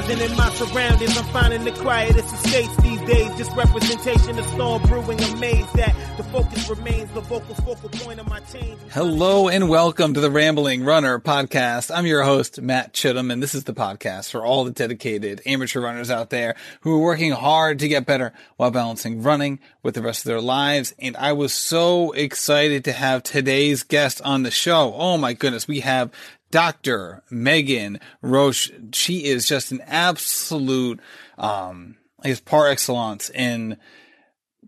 [0.00, 3.36] Enterprising in my surroundings, I'm finding the quietest estates these days.
[3.36, 8.26] Just representation of storm brewing, amazed that the focus remains the vocal focal point of
[8.26, 8.78] my change.
[8.92, 11.94] Hello and welcome to the Rambling Runner podcast.
[11.94, 15.82] I'm your host, Matt Chittum, and this is the podcast for all the dedicated amateur
[15.82, 20.02] runners out there who are working hard to get better while balancing running with the
[20.02, 20.94] rest of their lives.
[20.98, 24.94] And I was so excited to have today's guest on the show.
[24.94, 25.68] Oh my goodness.
[25.68, 26.10] We have
[26.50, 27.22] Dr.
[27.30, 28.70] Megan Roche.
[28.92, 31.00] She is just an absolute,
[31.38, 33.76] um, I guess par excellence in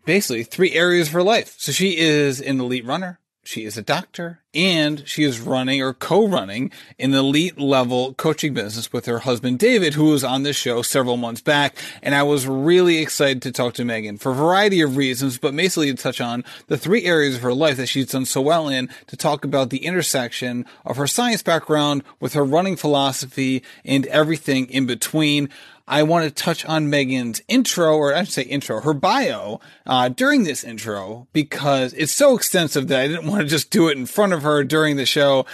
[0.05, 1.55] basically three areas of her life.
[1.59, 3.19] So she is an elite runner.
[3.45, 8.93] She is a doctor and she is running or co-running an elite level coaching business
[8.93, 11.76] with her husband David, who was on this show several months back.
[12.02, 15.57] And I was really excited to talk to Megan for a variety of reasons, but
[15.57, 18.68] basically to touch on the three areas of her life that she's done so well
[18.68, 24.06] in to talk about the intersection of her science background with her running philosophy and
[24.06, 25.49] everything in between.
[25.87, 30.09] I want to touch on Megan's intro, or I should say intro, her bio, uh,
[30.09, 33.99] during this intro, because it's so extensive that I didn't want to just do it
[33.99, 35.47] in front of her during the show,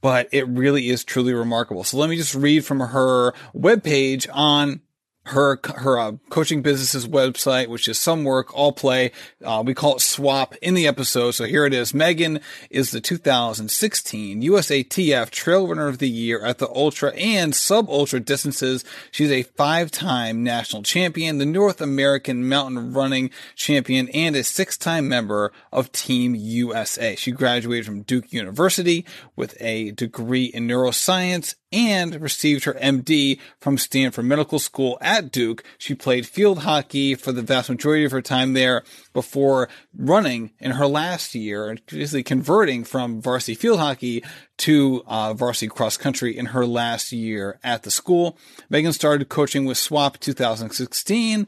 [0.00, 1.84] but it really is truly remarkable.
[1.84, 4.80] So let me just read from her webpage on
[5.24, 9.12] her her uh, coaching business's website, which is some work, all play.
[9.44, 11.32] Uh, we call it swap in the episode.
[11.32, 11.94] So here it is.
[11.94, 17.88] Megan is the 2016 USATF Trail Runner of the Year at the ultra and sub
[17.88, 18.84] ultra distances.
[19.12, 24.76] She's a five time national champion, the North American mountain running champion, and a six
[24.76, 27.14] time member of Team USA.
[27.14, 29.06] She graduated from Duke University
[29.36, 35.64] with a degree in neuroscience and received her MD from Stanford Medical School at Duke.
[35.78, 40.72] She played field hockey for the vast majority of her time there before running in
[40.72, 44.22] her last year, basically converting from varsity field hockey
[44.58, 48.36] to uh, varsity cross country in her last year at the school.
[48.68, 51.46] Megan started coaching with SWAP 2016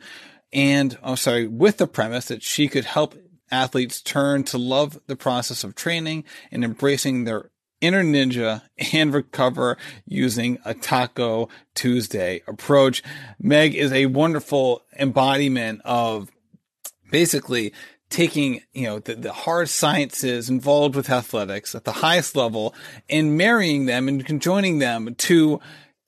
[0.52, 3.16] and, I'm oh, sorry, with the premise that she could help
[3.50, 7.50] athletes turn to love the process of training and embracing their
[7.84, 8.62] inner ninja
[8.92, 13.02] and recover using a Taco Tuesday approach.
[13.38, 16.30] Meg is a wonderful embodiment of
[17.10, 17.72] basically
[18.08, 22.74] taking, you know, the, the hard sciences involved with athletics at the highest level
[23.10, 25.60] and marrying them and conjoining them to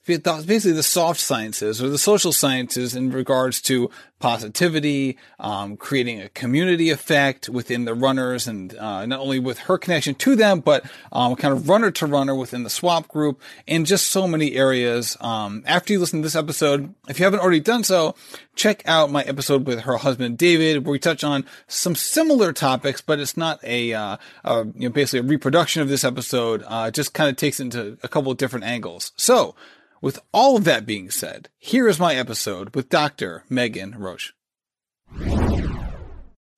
[0.06, 6.28] basically the soft sciences or the social sciences in regards to positivity, um, creating a
[6.31, 10.84] community effect within the runners and uh, not only with her connection to them, but
[11.12, 15.17] um, kind of runner to runner within the swap group and just so many areas.
[15.21, 18.15] Um, after you listen to this episode, if you haven't already done so,
[18.55, 23.03] check out my episode with her husband David, where we touch on some similar topics,
[23.03, 26.65] but it's not a, uh, a you know, basically a reproduction of this episode.
[26.67, 29.12] Uh, it just kind of takes it into a couple of different angles.
[29.17, 29.55] So
[30.01, 33.45] with all of that being said, here is my episode with Dr.
[33.49, 34.33] Megan Roche.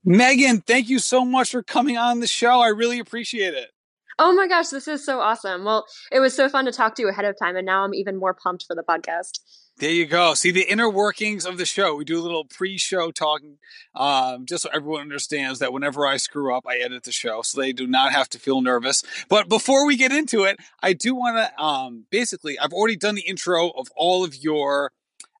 [0.03, 2.61] Megan, thank you so much for coming on the show.
[2.61, 3.69] I really appreciate it.
[4.17, 5.63] Oh my gosh, this is so awesome.
[5.63, 7.93] Well, it was so fun to talk to you ahead of time, and now I'm
[7.93, 9.39] even more pumped for the podcast.
[9.79, 10.33] There you go.
[10.33, 11.95] See the inner workings of the show.
[11.95, 13.59] We do a little pre-show talking,
[13.95, 17.61] um, just so everyone understands that whenever I screw up, I edit the show, so
[17.61, 19.05] they do not have to feel nervous.
[19.29, 23.15] But before we get into it, I do want to um, basically, I've already done
[23.15, 24.91] the intro of all of your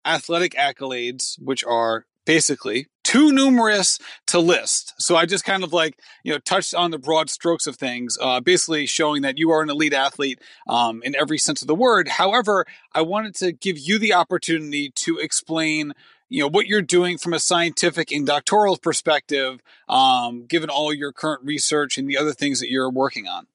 [0.05, 3.97] athletic accolades, which are basically too numerous
[4.27, 4.93] to list.
[4.99, 8.19] So I just kind of like, you know, touched on the broad strokes of things,
[8.21, 11.73] uh, basically showing that you are an elite athlete um, in every sense of the
[11.73, 12.07] word.
[12.07, 15.93] However, I wanted to give you the opportunity to explain
[16.31, 21.11] you know what you're doing from a scientific and doctoral perspective um, given all your
[21.11, 23.47] current research and the other things that you're working on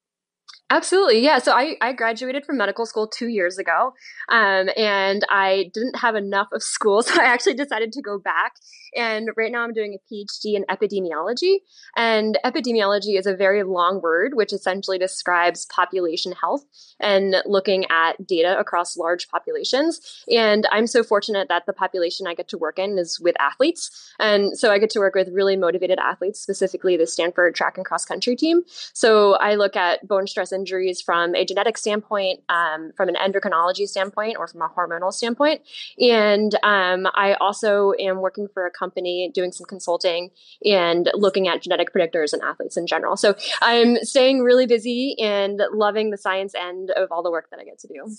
[0.74, 1.20] Absolutely.
[1.20, 1.38] Yeah.
[1.38, 3.94] So I, I graduated from medical school two years ago
[4.28, 7.02] um, and I didn't have enough of school.
[7.14, 8.54] So I actually decided to go back.
[8.96, 11.56] And right now I'm doing a PhD in epidemiology.
[11.96, 16.62] And epidemiology is a very long word, which essentially describes population health
[17.00, 20.00] and looking at data across large populations.
[20.28, 24.12] And I'm so fortunate that the population I get to work in is with athletes.
[24.18, 27.84] And so I get to work with really motivated athletes, specifically the Stanford track and
[27.84, 28.62] cross country team.
[28.92, 33.86] So I look at bone stress injuries from a genetic standpoint, um, from an endocrinology
[33.86, 35.60] standpoint, or from a hormonal standpoint.
[36.00, 40.30] And um, I also am working for a company doing some consulting
[40.64, 43.16] and looking at genetic predictors and athletes in general.
[43.16, 47.60] So I'm staying really busy and loving the science end of all the work that
[47.60, 48.16] I get to do.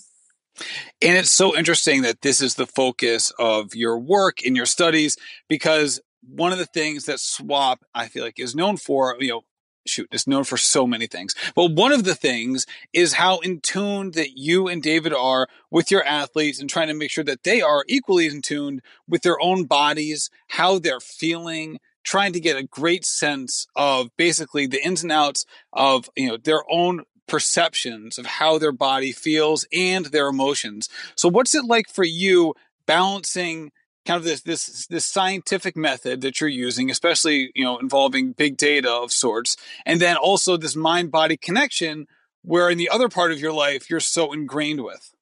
[1.02, 5.16] And it's so interesting that this is the focus of your work in your studies
[5.48, 9.42] because one of the things that SWAP I feel like is known for, you know,
[9.88, 11.34] shoot, it's known for so many things.
[11.54, 15.90] But one of the things is how in tune that you and David are with
[15.90, 19.40] your athletes and trying to make sure that they are equally in tune with their
[19.40, 25.02] own bodies, how they're feeling, trying to get a great sense of basically the ins
[25.02, 30.28] and outs of, you know, their own perceptions of how their body feels and their
[30.28, 30.88] emotions.
[31.16, 32.54] So what's it like for you
[32.86, 33.72] balancing
[34.06, 38.56] kind of this this this scientific method that you're using, especially you know involving big
[38.56, 42.06] data of sorts, and then also this mind body connection,
[42.42, 45.12] where in the other part of your life you're so ingrained with.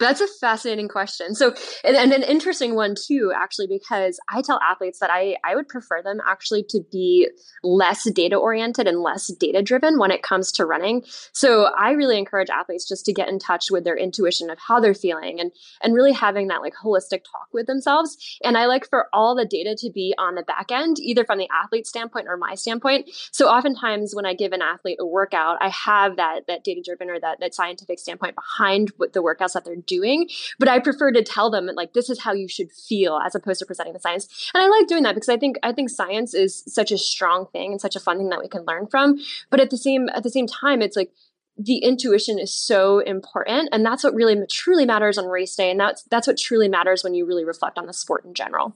[0.00, 1.34] That's a fascinating question.
[1.34, 1.54] So,
[1.84, 5.68] and, and, an interesting one too, actually, because I tell athletes that I, I would
[5.68, 7.28] prefer them actually to be
[7.62, 11.04] less data oriented and less data driven when it comes to running.
[11.32, 14.80] So, I really encourage athletes just to get in touch with their intuition of how
[14.80, 15.52] they're feeling and,
[15.82, 18.38] and really having that like holistic talk with themselves.
[18.42, 21.38] And I like for all the data to be on the back end, either from
[21.38, 23.10] the athlete standpoint or my standpoint.
[23.32, 27.10] So, oftentimes when I give an athlete a workout, I have that, that data driven
[27.10, 30.28] or that, that scientific standpoint behind what the workouts that they're doing.
[30.58, 33.58] But I prefer to tell them like this is how you should feel as opposed
[33.58, 34.50] to presenting the science.
[34.54, 37.46] And I like doing that because I think I think science is such a strong
[37.52, 39.18] thing and such a fun thing that we can learn from.
[39.50, 41.12] But at the same at the same time, it's like
[41.58, 45.78] the intuition is so important and that's what really truly matters on race day and
[45.78, 48.74] that's that's what truly matters when you really reflect on the sport in general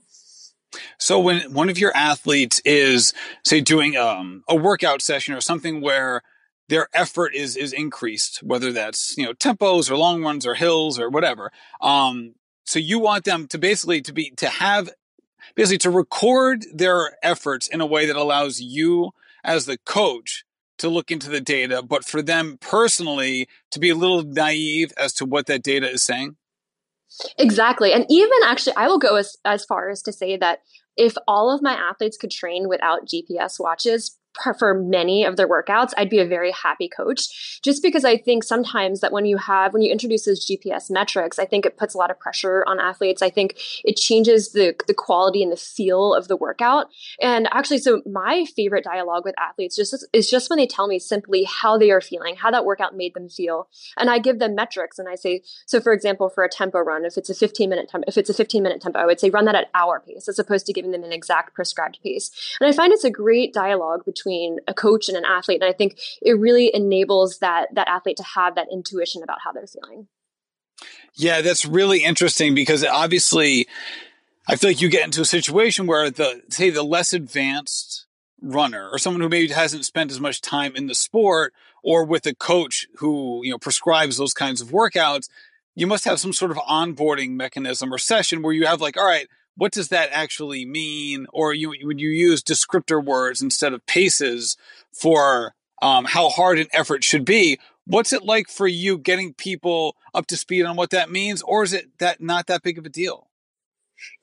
[0.99, 3.13] so when one of your athletes is
[3.43, 6.21] say doing um, a workout session or something where
[6.69, 10.99] their effort is is increased, whether that's you know tempos or long runs or hills
[10.99, 11.51] or whatever.
[11.81, 12.35] Um,
[12.65, 14.89] so you want them to basically to be to have
[15.55, 19.11] basically to record their efforts in a way that allows you
[19.43, 20.43] as the coach
[20.77, 25.13] to look into the data, but for them personally to be a little naive as
[25.13, 26.35] to what that data is saying.
[27.37, 27.93] Exactly.
[27.93, 30.59] And even actually, I will go as, as far as to say that
[30.97, 34.17] if all of my athletes could train without GPS watches,
[34.57, 38.43] for many of their workouts, I'd be a very happy coach just because I think
[38.43, 41.93] sometimes that when you have, when you introduce those GPS metrics, I think it puts
[41.93, 43.21] a lot of pressure on athletes.
[43.21, 46.87] I think it changes the, the quality and the feel of the workout.
[47.21, 50.99] And actually, so my favorite dialogue with athletes just is just when they tell me
[50.99, 53.67] simply how they are feeling, how that workout made them feel.
[53.97, 57.05] And I give them metrics and I say, so for example, for a tempo run,
[57.05, 59.29] if it's a 15 minute tempo, if it's a 15 minute tempo, I would say
[59.29, 62.31] run that at our pace as opposed to giving them an exact prescribed pace.
[62.59, 65.61] And I find it's a great dialogue between between a coach and an athlete.
[65.61, 69.51] And I think it really enables that that athlete to have that intuition about how
[69.51, 70.07] they're feeling.
[71.13, 73.67] Yeah, that's really interesting because obviously
[74.47, 78.05] I feel like you get into a situation where the say the less advanced
[78.41, 82.25] runner or someone who maybe hasn't spent as much time in the sport or with
[82.25, 85.29] a coach who, you know, prescribes those kinds of workouts,
[85.75, 89.05] you must have some sort of onboarding mechanism or session where you have like, all
[89.05, 89.27] right,
[89.57, 91.27] what does that actually mean?
[91.33, 94.57] Or you, would you use descriptor words instead of paces
[94.91, 97.59] for um, how hard an effort should be?
[97.85, 101.41] What's it like for you getting people up to speed on what that means?
[101.41, 103.24] Or is it that not that big of a deal?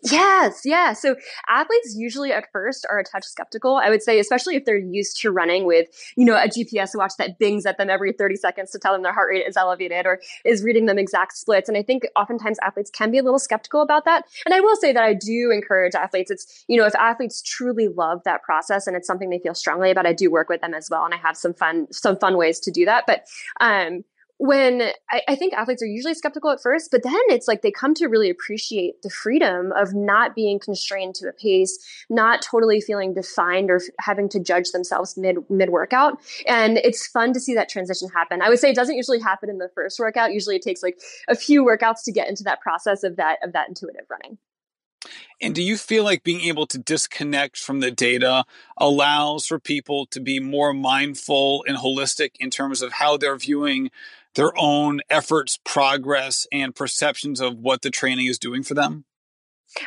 [0.05, 0.93] Yes, yeah.
[0.93, 1.15] So
[1.49, 3.77] athletes usually at first are a touch skeptical.
[3.77, 7.13] I would say, especially if they're used to running with, you know, a GPS watch
[7.19, 10.05] that bings at them every 30 seconds to tell them their heart rate is elevated
[10.07, 11.69] or is reading them exact splits.
[11.69, 14.25] And I think oftentimes athletes can be a little skeptical about that.
[14.45, 16.31] And I will say that I do encourage athletes.
[16.31, 19.91] It's, you know, if athletes truly love that process and it's something they feel strongly
[19.91, 21.05] about, I do work with them as well.
[21.05, 23.05] And I have some fun, some fun ways to do that.
[23.07, 23.27] But,
[23.61, 24.05] um,
[24.43, 27.71] when I, I, think athletes are usually skeptical at first, but then it's like they
[27.71, 31.79] come to really appreciate the freedom of not being constrained to a pace,
[32.11, 36.19] not totally feeling defined or having to judge themselves mid mid workout.
[36.45, 38.43] And it's fun to see that transition happen.
[38.43, 40.33] I would say it doesn't usually happen in the first workout.
[40.33, 43.53] Usually it takes like a few workouts to get into that process of that of
[43.53, 44.39] that intuitive running.
[45.41, 48.45] And do you feel like being able to disconnect from the data
[48.77, 53.91] allows for people to be more mindful and holistic in terms of how they're viewing
[54.35, 59.05] their own efforts, progress, and perceptions of what the training is doing for them?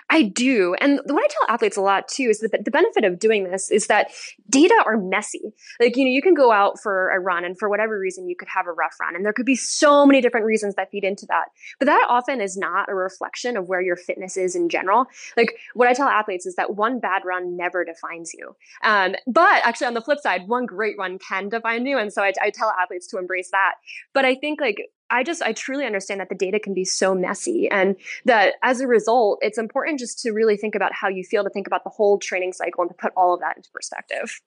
[0.09, 0.75] I do.
[0.79, 3.71] And what I tell athletes a lot too is that the benefit of doing this
[3.71, 4.11] is that
[4.49, 5.53] data are messy.
[5.79, 8.35] Like, you know, you can go out for a run and for whatever reason you
[8.35, 9.15] could have a rough run.
[9.15, 11.45] And there could be so many different reasons that feed into that.
[11.79, 15.05] But that often is not a reflection of where your fitness is in general.
[15.37, 18.55] Like, what I tell athletes is that one bad run never defines you.
[18.83, 21.97] Um, but actually, on the flip side, one great run can define you.
[21.97, 23.73] And so I, I tell athletes to embrace that.
[24.13, 27.13] But I think like I just, I truly understand that the data can be so
[27.13, 27.95] messy and
[28.25, 31.49] that as a result, it's important just to really think about how you feel, to
[31.49, 34.41] think about the whole training cycle and to put all of that into perspective.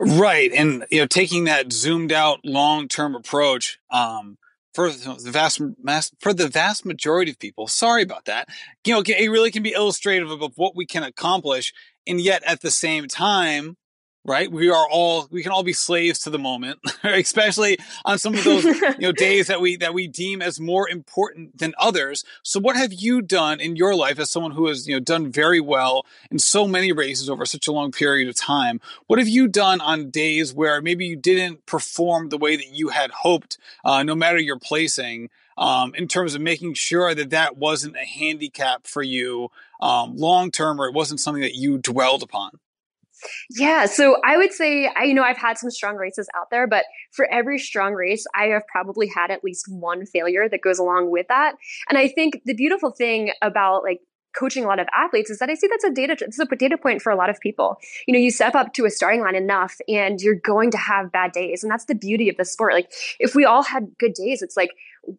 [0.00, 0.52] Right.
[0.52, 4.38] And, you know, taking that zoomed out long term approach, um,
[4.74, 8.48] for the vast mass, for the vast majority of people, sorry about that.
[8.84, 11.72] You know, it really can be illustrative of what we can accomplish.
[12.06, 13.76] And yet at the same time,
[14.24, 14.50] right?
[14.50, 18.44] We are all we can all be slaves to the moment, especially on some of
[18.44, 22.24] those you know days that we that we deem as more important than others.
[22.42, 25.30] So what have you done in your life as someone who has you know done
[25.30, 28.80] very well in so many races over such a long period of time?
[29.06, 32.88] What have you done on days where maybe you didn't perform the way that you
[32.88, 35.30] had hoped, uh, no matter your placing?
[35.56, 40.50] Um, in terms of making sure that that wasn't a handicap for you um, long
[40.50, 42.58] term, or it wasn't something that you dwelled upon.
[43.50, 46.66] Yeah, so I would say I you know I've had some strong races out there,
[46.66, 50.78] but for every strong race, I have probably had at least one failure that goes
[50.78, 51.54] along with that.
[51.88, 54.00] And I think the beautiful thing about like
[54.34, 56.56] coaching a lot of athletes is that I see that's a data this is a
[56.56, 57.76] data point for a lot of people.
[58.06, 61.12] You know, you step up to a starting line enough and you're going to have
[61.12, 61.62] bad days.
[61.62, 62.74] And that's the beauty of the sport.
[62.74, 64.70] Like if we all had good days, it's like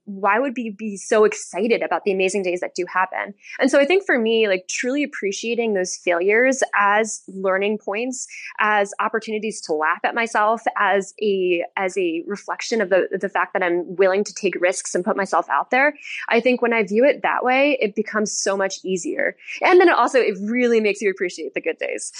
[0.05, 3.33] why would we be so excited about the amazing days that do happen?
[3.59, 8.27] And so I think for me, like truly appreciating those failures as learning points,
[8.59, 13.53] as opportunities to laugh at myself, as a as a reflection of the the fact
[13.53, 15.95] that I'm willing to take risks and put myself out there.
[16.29, 19.35] I think when I view it that way, it becomes so much easier.
[19.61, 22.11] And then it also it really makes you appreciate the good days.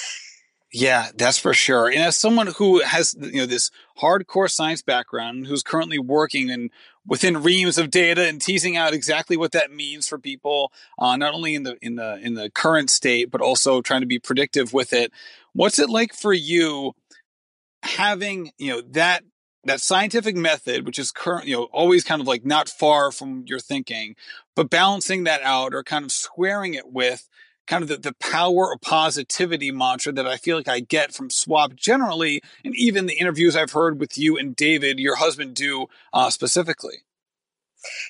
[0.76, 1.88] Yeah, that's for sure.
[1.88, 6.70] And as someone who has you know this hardcore science background, who's currently working and
[7.08, 11.34] within reams of data and teasing out exactly what that means for people, uh, not
[11.34, 14.74] only in the in the in the current state, but also trying to be predictive
[14.74, 15.12] with it.
[15.54, 16.94] What's it like for you
[17.84, 19.24] having you know that
[19.66, 23.44] that scientific method, which is current, you know, always kind of like not far from
[23.48, 24.16] your thinking,
[24.56, 27.28] but balancing that out or kind of squaring it with
[27.68, 31.30] kind of the, the power of positivity mantra that I feel like I get from
[31.30, 35.88] SWAP generally, and even the interviews I've heard with you and David, your husband, do
[36.14, 37.04] uh, specifically.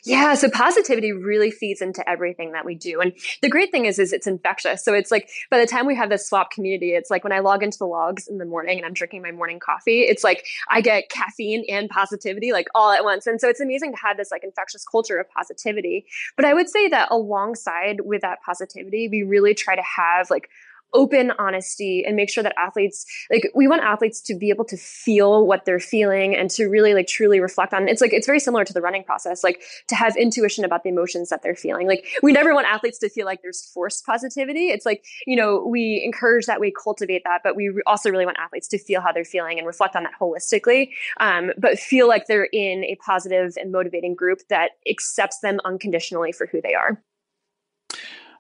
[0.04, 3.02] Yeah, so positivity really feeds into everything that we do.
[3.02, 4.84] And the great thing is is it's infectious.
[4.84, 7.40] So it's like by the time we have this swap community, it's like when I
[7.40, 10.46] log into the logs in the morning and I'm drinking my morning coffee, it's like
[10.70, 13.28] I get caffeine and positivity like all at once.
[13.28, 16.06] And so it's amazing to have this like infectious culture of positivity.
[16.36, 20.50] But I would say that alongside with that positivity, we really try to have like
[20.96, 24.78] open honesty and make sure that athletes like we want athletes to be able to
[24.78, 28.40] feel what they're feeling and to really like truly reflect on it's like it's very
[28.40, 31.88] similar to the running process like to have intuition about the emotions that they're feeling.
[31.88, 34.68] Like we never want athletes to feel like there's forced positivity.
[34.70, 38.38] It's like you know we encourage that we cultivate that but we also really want
[38.40, 42.28] athletes to feel how they're feeling and reflect on that holistically um, but feel like
[42.28, 47.02] they're in a positive and motivating group that accepts them unconditionally for who they are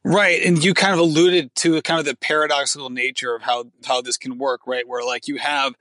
[0.08, 0.40] Right.
[0.46, 4.18] And you kind of alluded to kind of the paradoxical nature of how, how this
[4.18, 4.88] can work, right?
[4.88, 5.74] Where like you have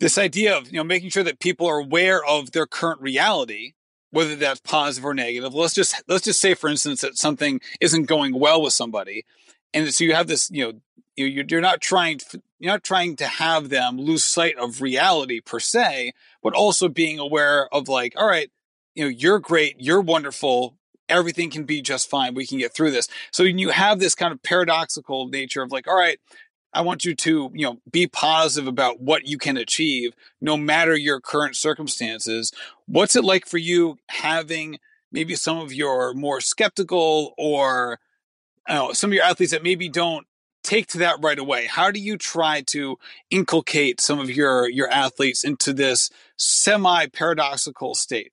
[0.00, 3.72] this idea of, you know, making sure that people are aware of their current reality,
[4.10, 5.54] whether that's positive or negative.
[5.54, 9.24] Let's just, let's just say, for instance, that something isn't going well with somebody.
[9.72, 10.80] And so you have this, you know,
[11.16, 12.20] you're, not trying,
[12.58, 16.12] you're not trying to have them lose sight of reality per se,
[16.42, 18.50] but also being aware of like, all right,
[18.94, 20.76] you know, you're great, you're wonderful,
[21.08, 22.34] everything can be just fine.
[22.34, 23.08] We can get through this.
[23.30, 26.18] So you have this kind of paradoxical nature of like, all right,
[26.74, 30.96] I want you to, you know, be positive about what you can achieve no matter
[30.96, 32.50] your current circumstances.
[32.86, 34.78] What's it like for you having
[35.10, 37.98] maybe some of your more skeptical or
[38.68, 40.26] know, some of your athletes that maybe don't
[40.62, 41.66] take to that right away?
[41.66, 42.98] How do you try to
[43.30, 48.32] inculcate some of your your athletes into this semi paradoxical state?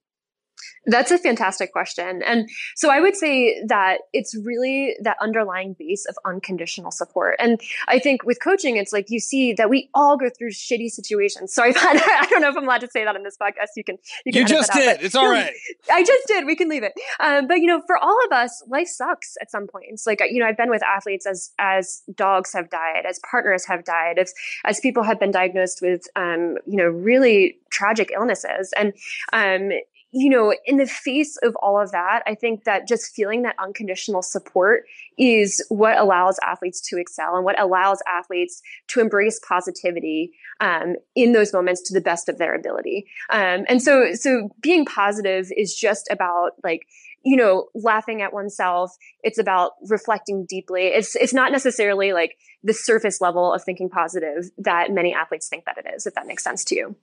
[0.86, 2.22] That's a fantastic question.
[2.24, 7.36] And so I would say that it's really that underlying base of unconditional support.
[7.40, 10.90] And I think with coaching, it's like you see that we all go through shitty
[10.90, 11.54] situations.
[11.54, 13.70] Sorry, I don't know if I'm allowed to say that in this podcast.
[13.76, 14.98] You can, you, can you just did.
[14.98, 15.54] Out, it's all right.
[15.92, 16.46] I just did.
[16.46, 16.94] We can leave it.
[17.20, 20.06] Um, but you know, for all of us, life sucks at some points.
[20.06, 23.84] Like, you know, I've been with athletes as, as dogs have died, as partners have
[23.84, 24.34] died, as,
[24.66, 28.74] as people have been diagnosed with, um, you know, really tragic illnesses.
[28.78, 28.94] And,
[29.34, 29.72] um,
[30.12, 33.56] you know, in the face of all of that, I think that just feeling that
[33.60, 34.86] unconditional support
[35.18, 41.34] is what allows athletes to excel and what allows athletes to embrace positivity um, in
[41.34, 43.06] those moments to the best of their ability.
[43.30, 46.88] Um, and so, so being positive is just about like,
[47.24, 48.96] you know, laughing at oneself.
[49.22, 50.88] It's about reflecting deeply.
[50.88, 55.66] It's it's not necessarily like the surface level of thinking positive that many athletes think
[55.66, 56.08] that it is.
[56.08, 56.96] If that makes sense to you.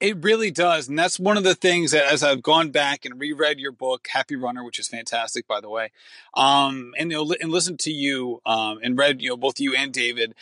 [0.00, 0.88] It really does.
[0.88, 4.08] And that's one of the things that as I've gone back and reread your book,
[4.10, 5.90] Happy Runner, which is fantastic, by the way,
[6.34, 9.74] um, and, you know, and listened to you, um, and read, you know, both you
[9.74, 10.34] and David,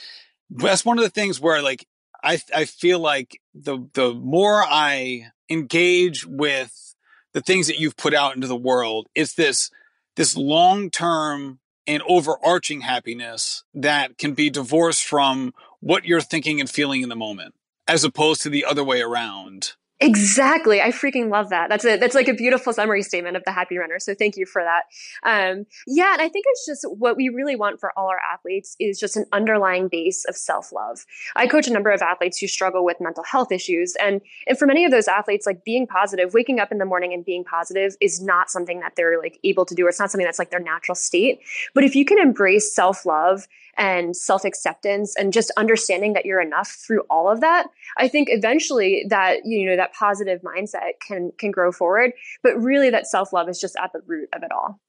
[0.49, 1.89] that's one of the things where like,
[2.23, 6.95] I, I feel like the, the more I engage with
[7.33, 9.71] the things that you've put out into the world, it's this,
[10.15, 16.71] this long term and overarching happiness that can be divorced from what you're thinking and
[16.71, 17.55] feeling in the moment
[17.89, 19.75] as opposed to the other way around.
[20.01, 20.81] Exactly.
[20.81, 21.69] I freaking love that.
[21.69, 23.99] That's a that's like a beautiful summary statement of the happy runner.
[23.99, 24.83] So thank you for that.
[25.25, 28.77] Um, yeah, and I think it's just what we really want for all our athletes
[28.79, 31.05] is just an underlying base of self-love.
[31.35, 33.97] I coach a number of athletes who struggle with mental health issues.
[34.01, 37.13] And and for many of those athletes, like being positive, waking up in the morning
[37.13, 40.13] and being positive is not something that they're like able to do, or it's not
[40.13, 41.41] something that's like their natural state.
[41.75, 46.69] But if you can embrace self-love and self acceptance and just understanding that you're enough
[46.69, 51.51] through all of that, I think eventually that, you know, that positive mindset can, can
[51.51, 52.13] grow forward.
[52.43, 54.81] But really that self love is just at the root of it all.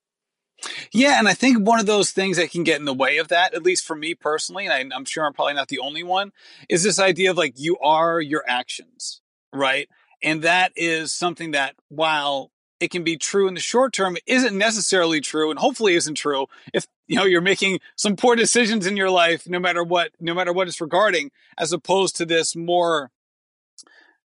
[0.91, 3.29] Yeah, and I think one of those things that can get in the way of
[3.29, 6.03] that, at least for me personally, and I, am sure I'm probably not the only
[6.03, 6.33] one,
[6.67, 9.21] is this idea of like you are your actions,
[9.53, 9.87] right?
[10.21, 14.57] And that is something that while it can be true in the short term isn't
[14.57, 18.97] necessarily true and hopefully isn't true if you know you're making some poor decisions in
[18.97, 23.11] your life no matter what no matter what it's regarding as opposed to this more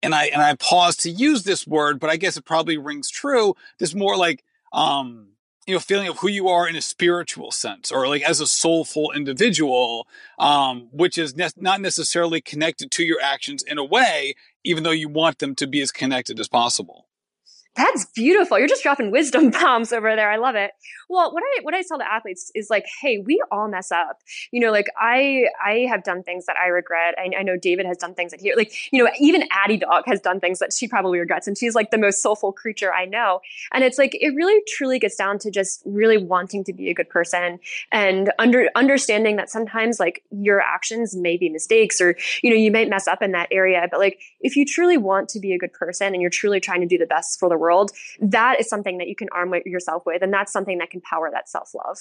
[0.04, 3.10] and i and i pause to use this word but i guess it probably rings
[3.10, 5.30] true this more like um
[5.66, 8.48] you know feeling of who you are in a spiritual sense or like as a
[8.48, 14.36] soulful individual um which is ne- not necessarily connected to your actions in a way
[14.64, 17.05] even though you want them to be as connected as possible
[17.76, 18.58] that's beautiful.
[18.58, 20.32] You're just dropping wisdom bombs over there.
[20.32, 20.72] I love it.
[21.10, 24.22] Well, what I what I tell the athletes is like, hey, we all mess up.
[24.52, 27.16] You know, like I I have done things that I regret.
[27.18, 28.74] I, I know David has done things that he like.
[28.92, 31.92] You know, even Addie Dog has done things that she probably regrets, and she's like
[31.92, 33.42] the most soulful creature I know.
[33.74, 36.94] And it's like it really truly gets down to just really wanting to be a
[36.94, 37.60] good person
[37.92, 42.72] and under understanding that sometimes like your actions may be mistakes or you know you
[42.72, 45.58] might mess up in that area, but like if you truly want to be a
[45.58, 48.60] good person and you're truly trying to do the best for the world world, that
[48.60, 50.22] is something that you can arm yourself with.
[50.22, 51.98] And that's something that can power that self love.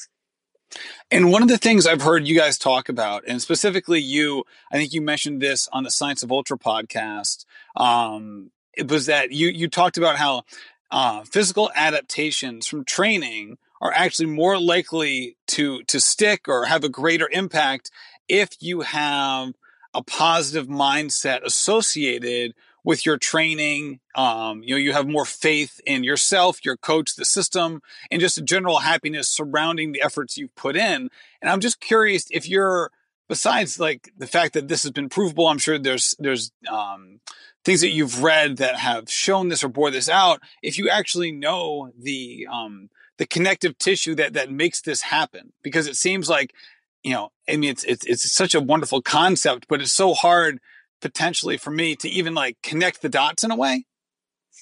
[1.11, 4.77] And one of the things I've heard you guys talk about, and specifically you, I
[4.77, 7.45] think you mentioned this on the Science of Ultra podcast,
[7.77, 10.43] um, it was that you you talked about how
[10.91, 16.89] uh, physical adaptations from training are actually more likely to to stick or have a
[16.89, 17.91] greater impact
[18.29, 19.53] if you have
[19.93, 23.99] a positive mindset associated with your training.
[24.15, 28.39] Um, you know, you have more faith in yourself, your coach, the system, and just
[28.39, 31.09] a general happiness surrounding the efforts you've put in.
[31.41, 32.91] And I'm just curious if you're,
[33.29, 37.21] besides like the fact that this has been provable, I'm sure there's there's um,
[37.65, 40.41] things that you've read that have shown this or bore this out.
[40.63, 45.87] If you actually know the um, the connective tissue that that makes this happen, because
[45.87, 46.53] it seems like
[47.03, 50.61] you know, I mean, it's it's it's such a wonderful concept, but it's so hard
[51.05, 53.85] potentially for me to even like connect the dots in a way.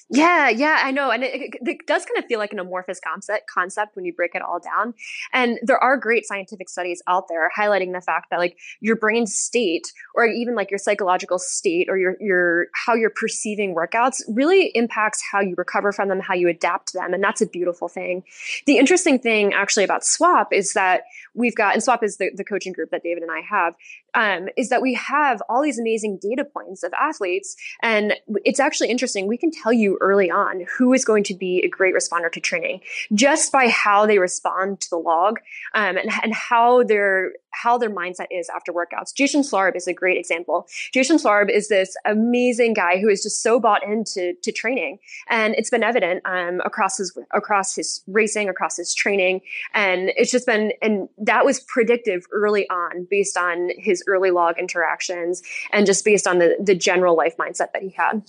[0.09, 3.49] Yeah, yeah, I know, and it, it, does kind of feel like an amorphous concept
[3.49, 4.93] concept when you break it all down.
[5.31, 9.25] And there are great scientific studies out there highlighting the fact that like your brain
[9.25, 14.71] state, or even like your psychological state, or your your how you're perceiving workouts, really
[14.75, 17.87] impacts how you recover from them, how you adapt to them, and that's a beautiful
[17.87, 18.23] thing.
[18.65, 21.03] The interesting thing actually about SWAP is that
[21.33, 23.73] we've got, and SWAP is the, the coaching group that David and I have,
[24.13, 28.13] um, is that we have all these amazing data points of athletes, and
[28.45, 29.27] it's actually interesting.
[29.27, 32.39] We can tell you early on who is going to be a great responder to
[32.39, 32.81] training
[33.13, 35.39] just by how they respond to the log
[35.73, 39.13] um, and, and how their how their mindset is after workouts.
[39.13, 40.67] Jason Schlarb is a great example.
[40.93, 45.55] Jason Schlarb is this amazing guy who is just so bought into to training, and
[45.55, 49.41] it's been evident um, across his across his racing, across his training,
[49.73, 54.57] and it's just been and that was predictive early on based on his early log
[54.57, 58.23] interactions and just based on the the general life mindset that he had.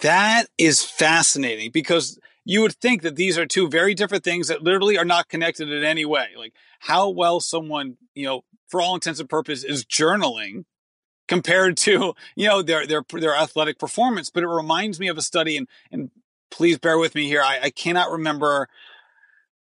[0.00, 4.62] That is fascinating because you would think that these are two very different things that
[4.62, 6.28] literally are not connected in any way.
[6.36, 10.64] Like how well someone, you know, for all intents and purposes is journaling
[11.28, 14.30] compared to, you know, their their their athletic performance.
[14.30, 16.10] But it reminds me of a study and and
[16.50, 17.42] please bear with me here.
[17.42, 18.68] I, I cannot remember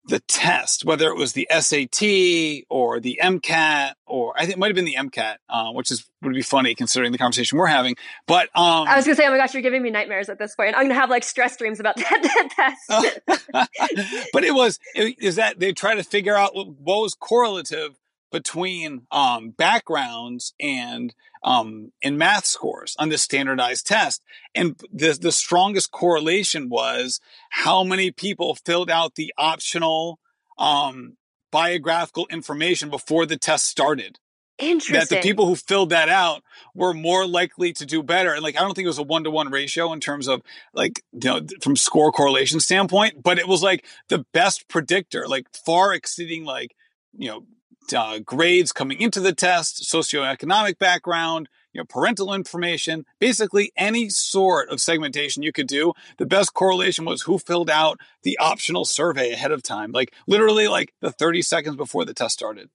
[0.04, 4.68] the test, whether it was the SAT or the MCAT, or I think it might
[4.68, 7.96] have been the MCAT, uh, which is would be funny considering the conversation we're having.
[8.26, 10.54] But um, I was gonna say, oh my gosh, you're giving me nightmares at this
[10.54, 10.74] point.
[10.76, 13.20] I'm gonna have like stress dreams about that, test.
[14.32, 17.99] but it was is that they try to figure out what was correlative
[18.30, 24.22] between um, backgrounds and um, and math scores on this standardized test.
[24.54, 30.18] And the, the strongest correlation was how many people filled out the optional
[30.58, 31.16] um,
[31.50, 34.18] biographical information before the test started.
[34.58, 34.98] Interesting.
[34.98, 36.42] That the people who filled that out
[36.74, 38.34] were more likely to do better.
[38.34, 40.42] And like, I don't think it was a one to one ratio in terms of
[40.74, 45.46] like, you know, from score correlation standpoint, but it was like the best predictor, like
[45.64, 46.76] far exceeding like,
[47.16, 47.46] you know,
[47.92, 54.68] uh, grades coming into the test, socioeconomic background, you know, parental information, basically any sort
[54.70, 55.92] of segmentation you could do.
[56.18, 60.68] The best correlation was who filled out the optional survey ahead of time, like literally
[60.68, 62.70] like the 30 seconds before the test started.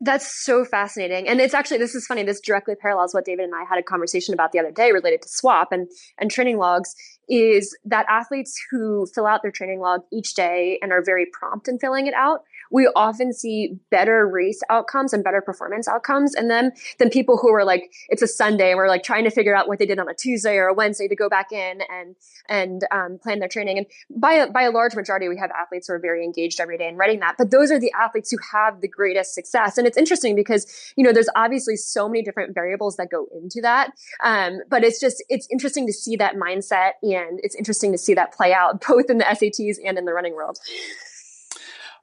[0.00, 1.26] That's so fascinating.
[1.26, 2.22] And it's actually this is funny.
[2.22, 5.22] This directly parallels what David and I had a conversation about the other day related
[5.22, 5.88] to swap and
[6.18, 6.94] and training logs
[7.30, 11.66] is that athletes who fill out their training log each day and are very prompt
[11.66, 16.48] in filling it out we often see better race outcomes and better performance outcomes in
[16.48, 19.54] them than people who are like, it's a Sunday and we're like trying to figure
[19.54, 22.16] out what they did on a Tuesday or a Wednesday to go back in and,
[22.48, 23.78] and, um, plan their training.
[23.78, 26.78] And by a, by a large majority, we have athletes who are very engaged every
[26.78, 29.78] day in writing that, but those are the athletes who have the greatest success.
[29.78, 33.60] And it's interesting because, you know, there's obviously so many different variables that go into
[33.62, 33.90] that.
[34.22, 38.14] Um, but it's just, it's interesting to see that mindset and it's interesting to see
[38.14, 40.58] that play out both in the SATs and in the running world.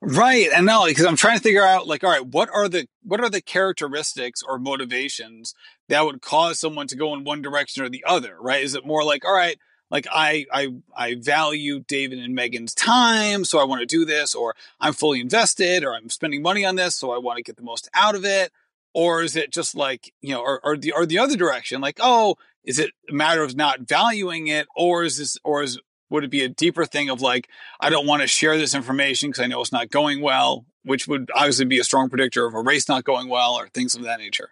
[0.06, 0.50] Right.
[0.54, 3.22] And now because I'm trying to figure out like, all right, what are the what
[3.22, 5.56] are the characteristics or motivations
[5.88, 8.62] that would cause someone to go in one direction or the other, right?
[8.62, 9.58] Is it more like, all right,
[9.90, 14.36] like I I I value David and Megan's time, so I want to do this,
[14.36, 17.56] or I'm fully invested, or I'm spending money on this, so I want to get
[17.56, 18.52] the most out of it?
[18.94, 22.00] Or is it just like, you know, or, or the or the other direction, like,
[22.02, 22.36] oh,
[22.66, 25.80] is it a matter of not valuing it, or is this or is
[26.14, 27.50] would it be a deeper thing of like,
[27.82, 31.08] I don't want to share this information because I know it's not going well, which
[31.08, 34.04] would obviously be a strong predictor of a race not going well or things of
[34.04, 34.52] that nature?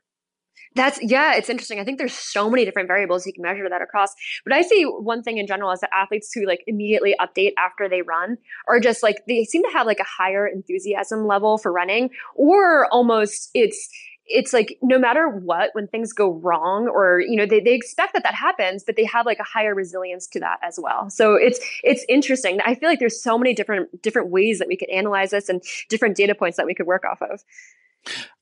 [0.74, 1.80] That's yeah, it's interesting.
[1.80, 4.14] I think there's so many different variables you can measure that across.
[4.46, 7.90] But I see one thing in general is that athletes who like immediately update after
[7.90, 8.38] they run
[8.70, 12.88] are just like they seem to have like a higher enthusiasm level for running, or
[12.90, 13.90] almost it's
[14.34, 18.14] it's like no matter what when things go wrong or you know they, they expect
[18.14, 21.10] that that happens but they have like a higher resilience to that as well.
[21.10, 22.60] So it's it's interesting.
[22.66, 25.62] I feel like there's so many different different ways that we could analyze this and
[25.90, 27.44] different data points that we could work off of.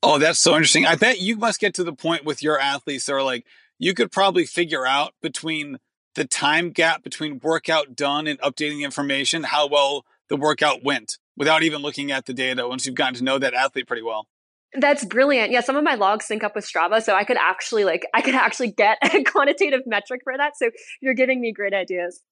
[0.02, 0.86] Oh that's so interesting.
[0.86, 3.44] I bet you must get to the point with your athletes that are like
[3.78, 5.78] you could probably figure out between
[6.14, 11.62] the time gap between workout done and updating information how well the workout went without
[11.62, 14.26] even looking at the data once you've gotten to know that athlete pretty well
[14.74, 15.50] that's brilliant.
[15.50, 18.20] Yeah, some of my logs sync up with Strava, so I could actually like I
[18.20, 20.56] could actually get a quantitative metric for that.
[20.56, 22.22] So you're giving me great ideas.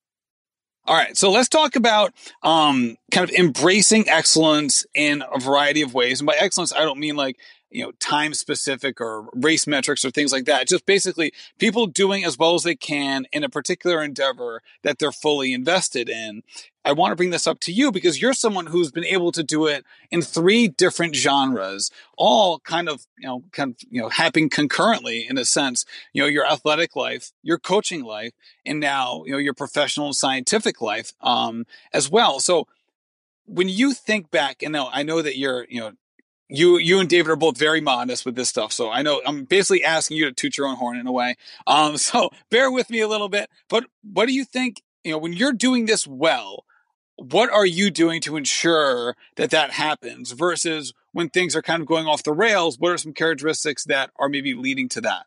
[0.86, 5.92] All right, so let's talk about um, kind of embracing excellence in a variety of
[5.92, 6.20] ways.
[6.20, 7.36] And by excellence, I don't mean like
[7.70, 10.68] you know time specific or race metrics or things like that.
[10.68, 15.12] Just basically people doing as well as they can in a particular endeavor that they're
[15.12, 16.42] fully invested in.
[16.84, 19.42] I want to bring this up to you because you're someone who's been able to
[19.42, 24.08] do it in three different genres all kind of you know kind of you know
[24.08, 28.32] happening concurrently in a sense you know your athletic life your coaching life
[28.64, 32.40] and now you know your professional scientific life um as well.
[32.40, 32.66] So
[33.48, 35.92] when you think back and now i know that you're you know
[36.48, 38.72] you you and David are both very modest with this stuff.
[38.72, 41.36] So I know I'm basically asking you to toot your own horn in a way.
[41.66, 43.50] Um, so bear with me a little bit.
[43.68, 44.82] But what do you think?
[45.04, 46.64] You know, when you're doing this well,
[47.16, 51.88] what are you doing to ensure that that happens versus when things are kind of
[51.88, 52.78] going off the rails?
[52.78, 55.26] What are some characteristics that are maybe leading to that?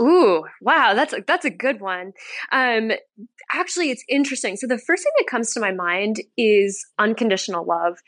[0.00, 2.12] Ooh, wow, that's a, that's a good one.
[2.52, 2.92] Um,
[3.50, 4.56] actually, it's interesting.
[4.56, 7.98] So the first thing that comes to my mind is unconditional love,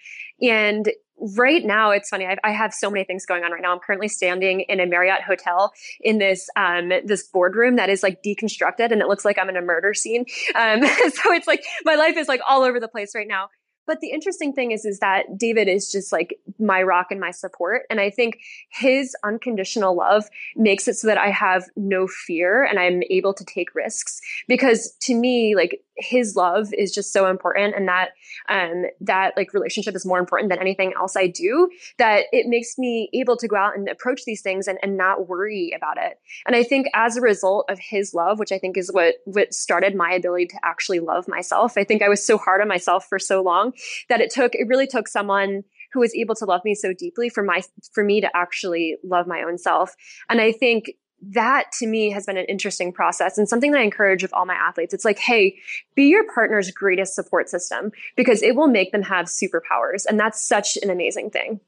[0.40, 0.88] and
[1.36, 3.78] right now it's funny I've, I have so many things going on right now i'm
[3.78, 8.90] currently standing in a marriott hotel in this um this boardroom that is like deconstructed
[8.90, 10.24] and it looks like i'm in a murder scene
[10.54, 13.48] um so it's like my life is like all over the place right now
[13.90, 17.32] but the interesting thing is, is that David is just like my rock and my
[17.32, 17.86] support.
[17.90, 22.78] And I think his unconditional love makes it so that I have no fear and
[22.78, 27.74] I'm able to take risks because to me, like his love is just so important
[27.76, 28.10] and that
[28.48, 32.78] um that like relationship is more important than anything else I do that it makes
[32.78, 36.18] me able to go out and approach these things and, and not worry about it.
[36.46, 39.54] And I think as a result of his love, which I think is what what
[39.54, 41.74] started my ability to actually love myself.
[41.76, 43.72] I think I was so hard on myself for so long
[44.08, 47.28] that it took it really took someone who was able to love me so deeply
[47.28, 49.94] for my for me to actually love my own self.
[50.28, 53.84] And I think that to me has been an interesting process and something that I
[53.84, 54.94] encourage with all my athletes.
[54.94, 55.58] It's like, hey,
[55.94, 60.06] be your partner's greatest support system because it will make them have superpowers.
[60.08, 61.60] And that's such an amazing thing.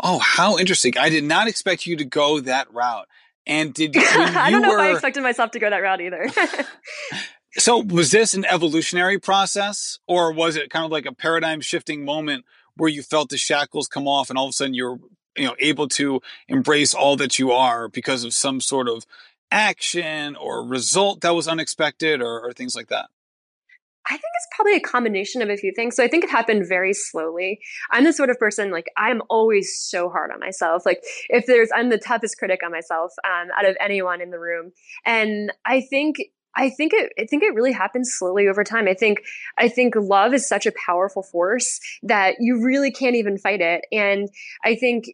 [0.00, 0.96] Oh, how interesting.
[0.98, 3.08] I did not expect you to go that route.
[3.46, 4.74] And did I don't know were...
[4.76, 6.28] if I expected myself to go that route either.
[7.54, 12.04] so was this an evolutionary process or was it kind of like a paradigm shifting
[12.04, 12.44] moment
[12.76, 14.98] where you felt the shackles come off and all of a sudden you're
[15.36, 19.06] you know able to embrace all that you are because of some sort of
[19.50, 23.10] action or result that was unexpected or, or things like that
[24.06, 25.94] I think it's probably a combination of a few things.
[25.94, 27.60] So I think it happened very slowly.
[27.90, 30.84] I'm the sort of person like I'm always so hard on myself.
[30.84, 34.40] Like if there's I'm the toughest critic on myself um, out of anyone in the
[34.40, 34.72] room,
[35.06, 36.16] and I think
[36.54, 38.88] I think it I think it really happens slowly over time.
[38.88, 39.22] I think
[39.56, 43.84] I think love is such a powerful force that you really can't even fight it.
[43.92, 44.28] And
[44.64, 45.06] I think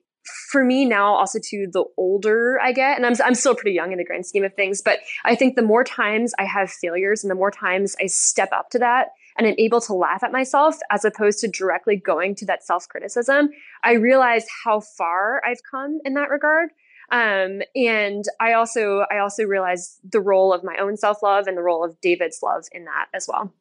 [0.50, 3.92] for me now also to the older I get, and I'm, I'm still pretty young
[3.92, 7.22] in the grand scheme of things, but I think the more times I have failures
[7.22, 10.32] and the more times I step up to that and I'm able to laugh at
[10.32, 13.50] myself as opposed to directly going to that self criticism,
[13.82, 16.70] I realize how far I've come in that regard.
[17.10, 21.56] Um, and I also, I also realize the role of my own self love and
[21.56, 23.54] the role of David's love in that as well.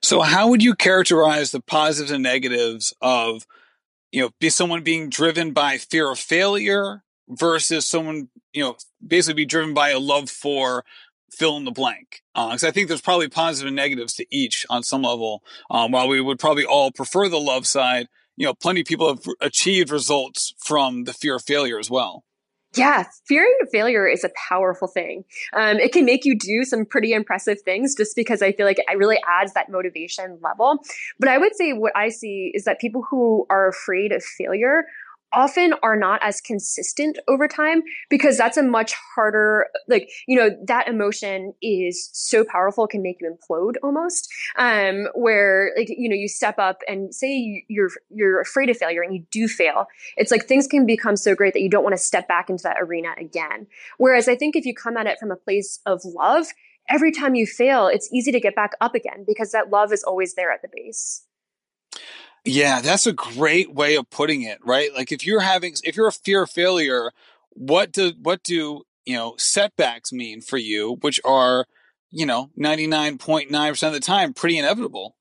[0.00, 3.46] So how would you characterize the positives and negatives of
[4.10, 9.42] you know, be someone being driven by fear of failure versus someone, you know, basically
[9.42, 10.84] be driven by a love for
[11.30, 12.22] fill in the blank.
[12.34, 15.42] Because uh, I think there's probably positive and negatives to each on some level.
[15.70, 19.08] Um, while we would probably all prefer the love side, you know, plenty of people
[19.08, 22.24] have achieved results from the fear of failure as well.
[22.76, 25.24] Yeah, fearing failure is a powerful thing.
[25.54, 28.78] Um, it can make you do some pretty impressive things just because I feel like
[28.78, 30.78] it really adds that motivation level.
[31.18, 34.84] But I would say what I see is that people who are afraid of failure
[35.32, 40.50] often are not as consistent over time because that's a much harder like you know
[40.66, 46.16] that emotion is so powerful can make you implode almost um where like you know
[46.16, 49.86] you step up and say you're you're afraid of failure and you do fail
[50.16, 52.62] it's like things can become so great that you don't want to step back into
[52.62, 53.66] that arena again.
[53.98, 56.46] Whereas i think if you come at it from a place of love
[56.88, 60.02] every time you fail it's easy to get back up again because that love is
[60.02, 61.24] always there at the base
[62.44, 64.92] yeah, that's a great way of putting it, right?
[64.94, 67.12] Like if you're having if you're a fear of failure,
[67.50, 71.66] what do what do, you know, setbacks mean for you, which are,
[72.10, 75.16] you know, 99.9% of the time pretty inevitable.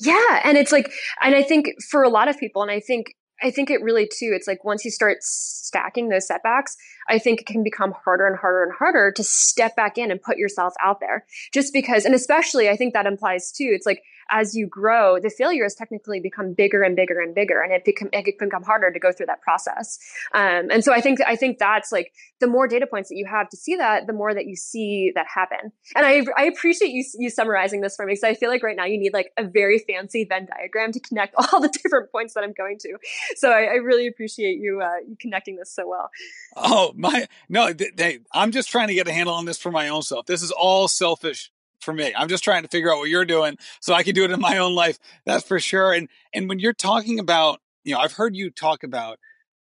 [0.00, 0.90] Yeah, and it's like
[1.22, 4.06] and I think for a lot of people and I think I think it really
[4.06, 6.76] too, it's like once you start stacking those setbacks,
[7.08, 10.20] I think it can become harder and harder and harder to step back in and
[10.20, 11.26] put yourself out there.
[11.52, 15.30] Just because, and especially I think that implies too, it's like as you grow, the
[15.30, 18.90] failures technically become bigger and bigger and bigger, and it become it can become harder
[18.90, 19.98] to go through that process.
[20.34, 23.26] Um, and so I think I think that's like the more data points that you
[23.26, 25.72] have to see that, the more that you see that happen.
[25.94, 28.76] And I I appreciate you you summarizing this for me because I feel like right
[28.76, 32.34] now you need like a very fancy Venn diagram to connect all the different points
[32.34, 32.96] that I'm going to.
[33.36, 36.10] So I, I really appreciate you uh, you connecting this so well.
[36.56, 39.88] Oh my no, they, I'm just trying to get a handle on this for my
[39.88, 40.26] own self.
[40.26, 42.12] This is all selfish for me.
[42.16, 44.40] I'm just trying to figure out what you're doing so I can do it in
[44.40, 44.98] my own life.
[45.24, 45.92] That's for sure.
[45.92, 49.18] And and when you're talking about, you know, I've heard you talk about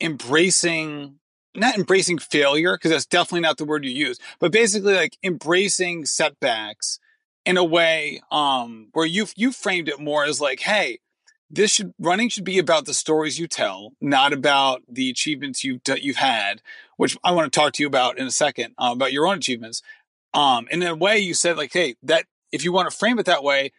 [0.01, 1.19] embracing
[1.55, 6.05] not embracing failure because that's definitely not the word you use, but basically like embracing
[6.05, 7.01] setbacks
[7.45, 10.99] in a way um where you you framed it more as like, hey,
[11.51, 15.81] this should running should be about the stories you tell, not about the achievements you've
[15.97, 16.61] you've had,
[16.97, 19.39] which I want to talk to you about in a second uh, about your own
[19.39, 19.83] achievements.
[20.35, 23.27] Um, in a way, you said like, hey, that if you want to frame it
[23.27, 23.73] that way,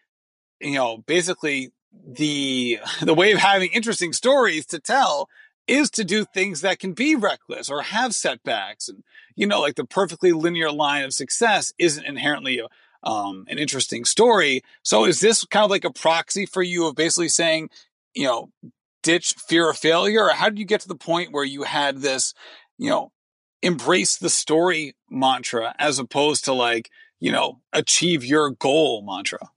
[0.60, 1.72] you know, basically
[2.08, 5.30] the the way of having interesting stories to tell
[5.68, 9.04] is to do things that can be reckless or have setbacks, and
[9.36, 14.04] you know, like the perfectly linear line of success isn't inherently a, um, an interesting
[14.04, 14.62] story.
[14.84, 17.70] So, is this kind of like a proxy for you of basically saying,
[18.14, 18.50] you know,
[19.04, 22.00] ditch fear of failure, or how did you get to the point where you had
[22.00, 22.34] this,
[22.78, 23.12] you know,
[23.62, 29.50] embrace the story mantra as opposed to like, you know, achieve your goal mantra?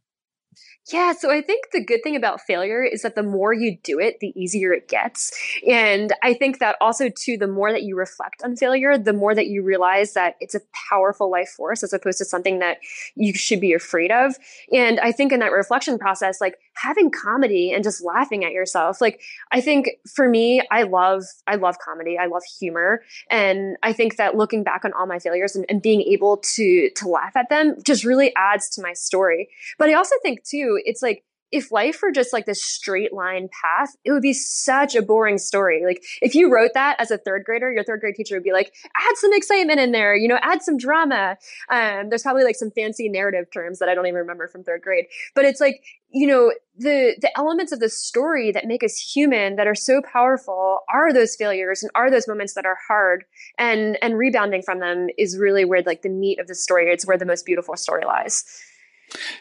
[0.90, 4.00] Yeah, so I think the good thing about failure is that the more you do
[4.00, 5.30] it, the easier it gets.
[5.68, 9.32] And I think that also, too, the more that you reflect on failure, the more
[9.32, 12.78] that you realize that it's a powerful life force as opposed to something that
[13.14, 14.34] you should be afraid of.
[14.72, 19.00] And I think in that reflection process, like having comedy and just laughing at yourself,
[19.00, 19.20] like
[19.52, 22.18] I think for me, I love, I love comedy.
[22.18, 23.02] I love humor.
[23.30, 26.90] And I think that looking back on all my failures and, and being able to,
[26.96, 29.48] to laugh at them just really adds to my story.
[29.78, 33.48] But I also think, too, it's like if life were just like this straight line
[33.60, 35.84] path, it would be such a boring story.
[35.84, 38.52] Like if you wrote that as a third grader, your third grade teacher would be
[38.52, 41.36] like, add some excitement in there, you know, add some drama.
[41.70, 44.80] Um, there's probably like some fancy narrative terms that I don't even remember from third
[44.80, 45.04] grade,
[45.34, 49.56] but it's like, you know, the, the elements of the story that make us human
[49.56, 53.24] that are so powerful are those failures and are those moments that are hard
[53.58, 57.06] and, and rebounding from them is really where like the meat of the story, it's
[57.06, 58.44] where the most beautiful story lies.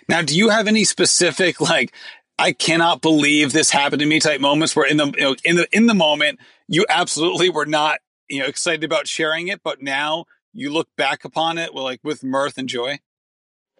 [0.07, 1.93] Now, do you have any specific like
[2.37, 5.55] I cannot believe this happened to me type moments where in the you know, in
[5.57, 9.81] the in the moment you absolutely were not you know excited about sharing it, but
[9.81, 12.99] now you look back upon it with like with mirth and joy?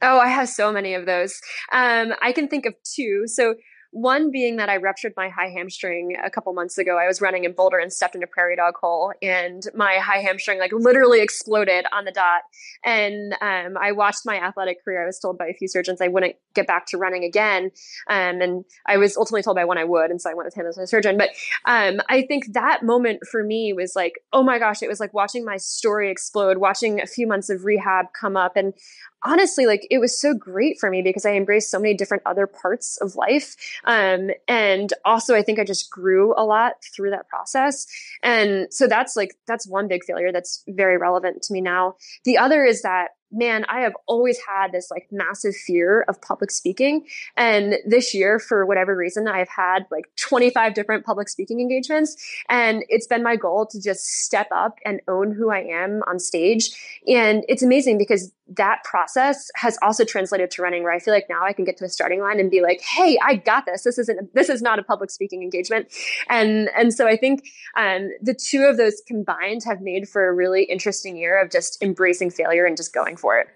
[0.01, 1.39] Oh, I have so many of those.
[1.71, 3.23] Um, I can think of two.
[3.27, 3.56] So
[3.91, 6.97] one being that I ruptured my high hamstring a couple months ago.
[6.97, 10.60] I was running in Boulder and stepped into prairie dog hole, and my high hamstring
[10.60, 12.41] like literally exploded on the dot.
[12.84, 15.04] And um, I watched my athletic career.
[15.04, 17.71] I was told by a few surgeons I wouldn't get back to running again,
[18.10, 20.56] um, and I was ultimately told by one I would, and so I went with
[20.56, 21.17] him as my surgeon.
[21.17, 21.32] But
[21.65, 25.13] um, I think that moment for me was like, oh my gosh, it was like
[25.13, 28.73] watching my story explode, watching a few months of rehab come up, and
[29.23, 32.47] honestly, like it was so great for me because I embraced so many different other
[32.47, 33.55] parts of life.
[33.86, 37.88] Um, and also I think I just grew a lot through that process.
[38.23, 41.95] And so that's like, that's one big failure that's very relevant to me now.
[42.25, 46.51] The other is that man, I have always had this like massive fear of public
[46.51, 47.05] speaking.
[47.38, 52.15] And this year, for whatever reason, I've had like 25 different public speaking engagements.
[52.49, 56.19] And it's been my goal to just step up and own who I am on
[56.19, 56.71] stage.
[57.07, 61.27] And it's amazing because that process has also translated to running where I feel like
[61.29, 63.83] now I can get to a starting line and be like, Hey, I got this.
[63.83, 65.87] This isn't, this is not a public speaking engagement.
[66.29, 67.43] And, and so I think,
[67.77, 71.81] um, the two of those combined have made for a really interesting year of just
[71.81, 73.47] embracing failure and just going for it.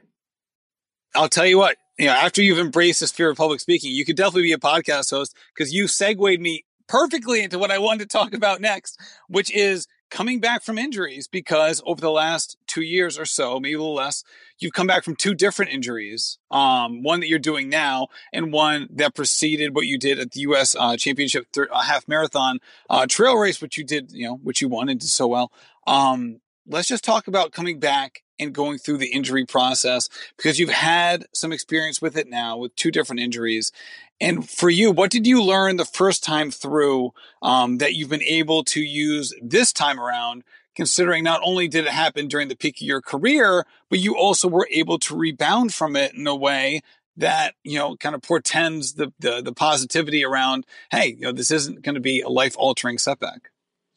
[1.13, 4.05] I'll tell you what, you know, after you've embraced this fear of public speaking, you
[4.05, 8.09] could definitely be a podcast host because you segued me perfectly into what I wanted
[8.09, 12.81] to talk about next, which is coming back from injuries because over the last two
[12.81, 14.23] years or so, maybe a little less,
[14.59, 16.37] you've come back from two different injuries.
[16.51, 20.41] Um, one that you're doing now and one that preceded what you did at the
[20.41, 20.75] U.S.
[20.77, 24.61] Uh, Championship th- uh, half marathon uh, trail race, which you did, you know, which
[24.61, 25.51] you won and did so well.
[25.87, 30.69] Um, let's just talk about coming back and going through the injury process because you've
[30.69, 33.71] had some experience with it now with two different injuries.
[34.19, 38.23] And for you, what did you learn the first time through um, that you've been
[38.23, 40.43] able to use this time around?
[40.75, 44.49] Considering not only did it happen during the peak of your career, but you also
[44.49, 46.81] were able to rebound from it in a way
[47.17, 50.65] that you know kind of portends the the, the positivity around.
[50.91, 53.51] Hey, you know this isn't going to be a life altering setback.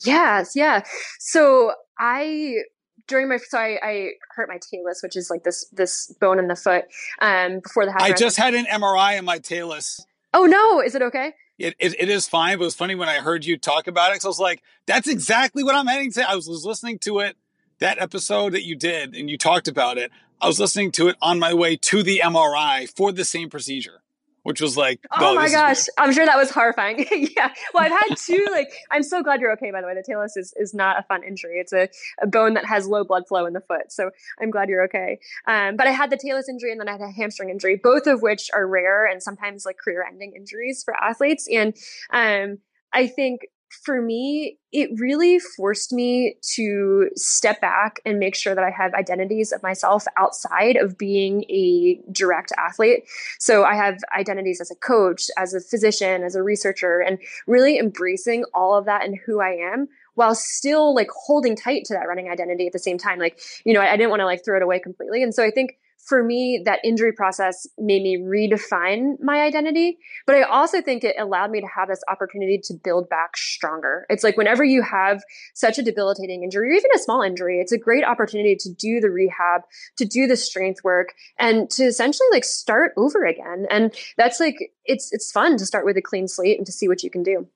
[0.04, 0.84] Yes, yeah.
[1.18, 2.62] So I
[3.08, 6.46] during my so I, I, hurt my talus, which is like this this bone in
[6.46, 6.84] the foot.
[7.20, 10.04] Um, before the I just had an MRI on my talus.
[10.32, 11.32] Oh no, is it okay?
[11.58, 12.58] It, it, it is fine.
[12.58, 14.22] But it was funny when I heard you talk about it.
[14.22, 16.30] So I was like, that's exactly what I'm heading to.
[16.30, 17.36] I was, was listening to it,
[17.80, 20.12] that episode that you did, and you talked about it.
[20.40, 24.02] I was listening to it on my way to the MRI for the same procedure
[24.48, 27.06] which was like, oh, my gosh, I'm sure that was horrifying.
[27.36, 27.52] yeah.
[27.74, 29.94] Well, I've had two, like, I'm so glad you're okay, by the way.
[29.94, 31.58] The talus is, is not a fun injury.
[31.58, 31.90] It's a,
[32.22, 33.92] a bone that has low blood flow in the foot.
[33.92, 34.08] So
[34.40, 35.18] I'm glad you're okay.
[35.46, 38.06] Um, but I had the talus injury and then I had a hamstring injury, both
[38.06, 41.46] of which are rare and sometimes like career ending injuries for athletes.
[41.52, 41.76] And,
[42.10, 42.56] um,
[42.90, 43.42] I think
[43.84, 48.94] for me, it really forced me to step back and make sure that I have
[48.94, 53.04] identities of myself outside of being a direct athlete.
[53.38, 57.78] So I have identities as a coach, as a physician, as a researcher, and really
[57.78, 62.08] embracing all of that and who I am while still like holding tight to that
[62.08, 63.18] running identity at the same time.
[63.18, 65.22] Like, you know, I, I didn't want to like throw it away completely.
[65.22, 65.78] And so I think
[66.08, 69.98] for me, that injury process made me redefine my identity.
[70.26, 74.06] But I also think it allowed me to have this opportunity to build back stronger.
[74.08, 75.22] It's like whenever you have
[75.54, 79.00] such a debilitating injury, or even a small injury, it's a great opportunity to do
[79.00, 79.62] the rehab,
[79.98, 83.66] to do the strength work, and to essentially like start over again.
[83.70, 86.88] And that's like, it's, it's fun to start with a clean slate and to see
[86.88, 87.46] what you can do.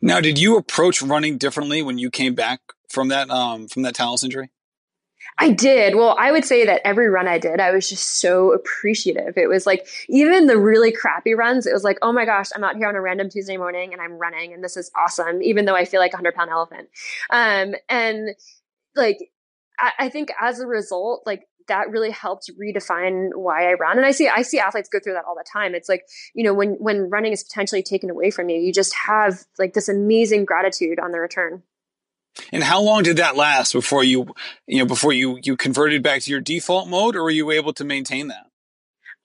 [0.00, 3.94] Now, did you approach running differently when you came back from that, um, from that
[3.94, 4.48] talus injury?
[5.36, 5.94] I did.
[5.94, 9.36] Well, I would say that every run I did, I was just so appreciative.
[9.36, 12.64] It was like, even the really crappy runs, it was like, oh my gosh, I'm
[12.64, 15.64] out here on a random Tuesday morning and I'm running and this is awesome, even
[15.64, 16.88] though I feel like a 100 pound elephant.
[17.30, 18.30] Um, and
[18.96, 19.18] like,
[19.78, 23.98] I, I think as a result, like, that really helped redefine why I run.
[23.98, 25.74] And I see I see athletes go through that all the time.
[25.74, 28.94] It's like, you know, when when running is potentially taken away from you, you just
[28.94, 31.62] have like this amazing gratitude on the return.
[32.52, 34.26] And how long did that last before you,
[34.66, 37.72] you know, before you you converted back to your default mode, or were you able
[37.74, 38.46] to maintain that?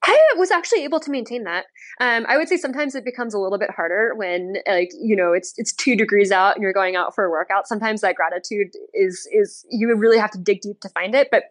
[0.05, 1.65] I was actually able to maintain that.
[2.01, 5.31] Um, I would say sometimes it becomes a little bit harder when, like, you know,
[5.31, 7.67] it's it's two degrees out and you're going out for a workout.
[7.67, 11.29] Sometimes that gratitude is is you really have to dig deep to find it.
[11.31, 11.43] But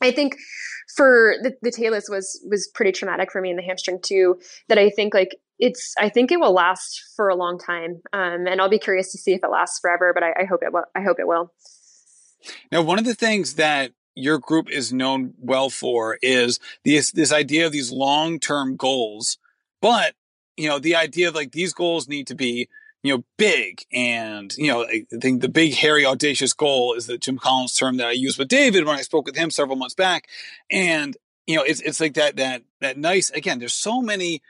[0.00, 0.36] I think
[0.96, 4.40] for the, the talus was was pretty traumatic for me in the hamstring too.
[4.68, 8.46] That I think like it's I think it will last for a long time, um,
[8.46, 10.12] and I'll be curious to see if it lasts forever.
[10.14, 10.84] But I, I hope it will.
[10.94, 11.52] I hope it will.
[12.70, 17.32] Now, one of the things that your group is known well for is this this
[17.32, 19.38] idea of these long term goals,
[19.82, 20.14] but
[20.56, 22.68] you know the idea of like these goals need to be
[23.02, 27.18] you know big and you know I think the big hairy audacious goal is the
[27.18, 29.94] Jim Collins term that I used with David when I spoke with him several months
[29.94, 30.28] back,
[30.70, 31.16] and
[31.48, 34.42] you know, it's it's like that that that nice again, there's so many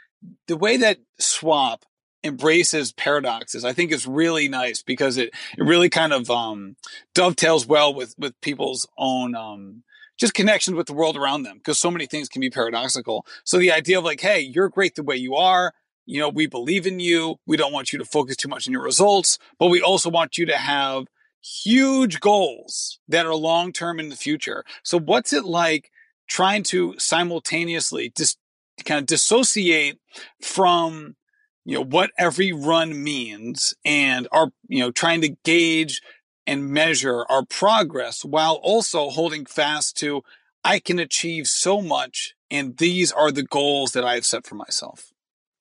[0.47, 1.85] the way that SWAP
[2.25, 6.75] embraces paradoxes i think is really nice because it, it really kind of um,
[7.15, 9.85] dovetails well with with people's own um,
[10.19, 13.25] just connections with the world around them because so many things can be paradoxical.
[13.45, 15.73] So the idea of like hey you're great the way you are.
[16.07, 17.37] You know we believe in you.
[17.47, 20.37] We don't want you to focus too much on your results but we also want
[20.37, 21.05] you to have
[21.41, 24.65] huge goals that are long term in the future.
[24.83, 25.91] So what's it like
[26.29, 28.39] trying to simultaneously just
[28.85, 29.99] kind of dissociate
[30.41, 31.17] from
[31.65, 36.01] you know what every run means and are you know trying to gauge
[36.47, 40.23] and measure our progress while also holding fast to
[40.65, 44.55] I can achieve so much and these are the goals that I have set for
[44.55, 45.13] myself.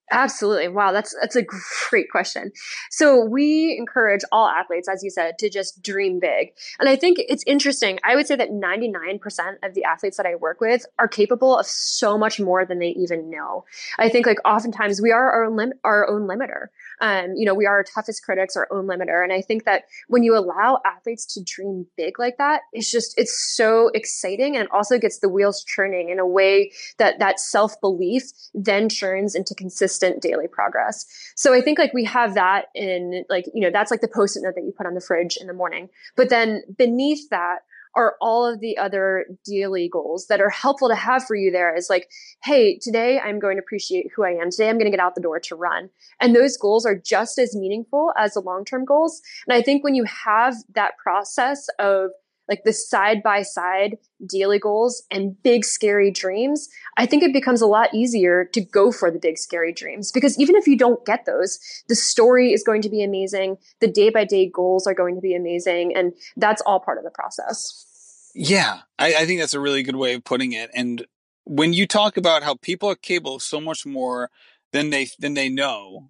[0.09, 0.69] Absolutely.
[0.69, 1.45] Wow, that's that's a
[1.89, 2.51] great question.
[2.89, 6.53] So we encourage all athletes, as you said, to just dream big.
[6.79, 7.99] And I think it's interesting.
[8.05, 9.19] I would say that 99%
[9.63, 12.89] of the athletes that I work with are capable of so much more than they
[12.89, 13.65] even know.
[13.99, 16.67] I think like oftentimes we are our own lim- our own limiter.
[16.99, 19.23] Um, you know, we are our toughest critics, our own limiter.
[19.23, 23.13] And I think that when you allow athletes to dream big like that, it's just,
[23.17, 27.79] it's so exciting and also gets the wheels churning in a way that that self
[27.81, 29.53] belief then churns into
[29.97, 31.05] consistent daily progress.
[31.35, 34.37] So I think like we have that in like, you know, that's like the post
[34.37, 35.89] it note that you put on the fridge in the morning.
[36.15, 37.59] But then beneath that,
[37.95, 41.75] are all of the other daily goals that are helpful to have for you there
[41.75, 42.07] is like,
[42.43, 44.51] hey, today I'm going to appreciate who I am.
[44.51, 45.89] Today I'm going to get out the door to run.
[46.21, 49.19] And those goals are just as meaningful as the long term goals.
[49.47, 52.11] And I think when you have that process of
[52.49, 57.61] like the side by side daily goals and big scary dreams, I think it becomes
[57.61, 61.05] a lot easier to go for the big scary dreams because even if you don't
[61.05, 63.57] get those, the story is going to be amazing.
[63.81, 65.95] The day by day goals are going to be amazing.
[65.95, 68.31] And that's all part of the process.
[68.33, 70.69] Yeah, I, I think that's a really good way of putting it.
[70.73, 71.05] And
[71.45, 74.29] when you talk about how people are capable of so much more
[74.73, 76.09] than they than they know,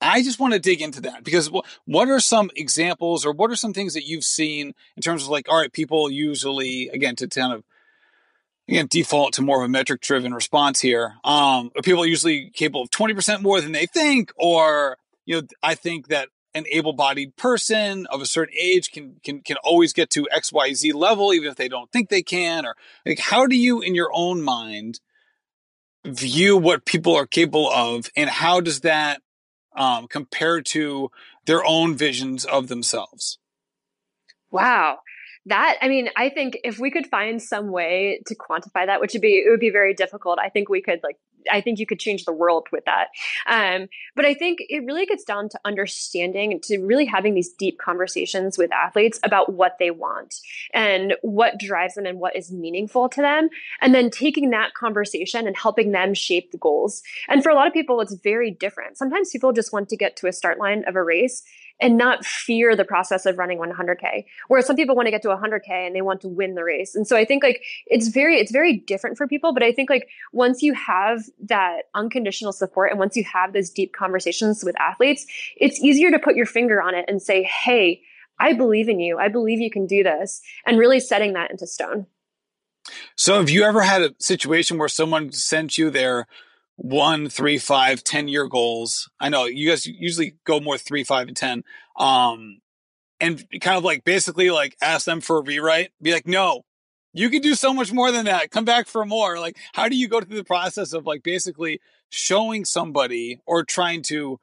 [0.00, 1.50] I just want to dig into that because
[1.84, 5.28] what, are some examples or what are some things that you've seen in terms of
[5.28, 7.64] like, all right, people usually, again, to kind of,
[8.68, 11.14] again, default to more of a metric driven response here.
[11.24, 14.32] Um, are people usually capable of 20% more than they think?
[14.36, 19.42] Or, you know, I think that an able-bodied person of a certain age can can
[19.42, 22.74] can always get to xyz level even if they don't think they can or
[23.04, 25.00] like how do you in your own mind
[26.06, 29.20] view what people are capable of and how does that
[29.76, 31.10] um, compare to
[31.44, 33.38] their own visions of themselves.
[34.50, 34.98] Wow
[35.46, 39.12] that i mean i think if we could find some way to quantify that which
[39.12, 41.16] would be it would be very difficult i think we could like
[41.50, 43.08] I think you could change the world with that.
[43.46, 47.78] Um, but I think it really gets down to understanding, to really having these deep
[47.78, 50.34] conversations with athletes about what they want
[50.72, 53.48] and what drives them and what is meaningful to them.
[53.80, 57.02] And then taking that conversation and helping them shape the goals.
[57.28, 58.98] And for a lot of people, it's very different.
[58.98, 61.42] Sometimes people just want to get to a start line of a race
[61.80, 65.28] and not fear the process of running 100k whereas some people want to get to
[65.28, 66.94] 100k and they want to win the race.
[66.94, 69.90] And so i think like it's very it's very different for people but i think
[69.90, 74.78] like once you have that unconditional support and once you have those deep conversations with
[74.80, 78.02] athletes it's easier to put your finger on it and say hey
[78.38, 79.18] i believe in you.
[79.18, 82.06] I believe you can do this and really setting that into stone.
[83.16, 86.26] So have you ever had a situation where someone sent you their
[86.76, 89.10] one, three, five, ten year goals.
[89.18, 91.64] I know you guys usually go more three, five, and ten.
[91.98, 92.58] Um,
[93.20, 95.90] and kind of like basically like ask them for a rewrite.
[96.00, 96.62] Be like, no,
[97.12, 98.50] you can do so much more than that.
[98.50, 99.38] Come back for more.
[99.38, 104.02] Like, how do you go through the process of like basically showing somebody or trying
[104.02, 104.38] to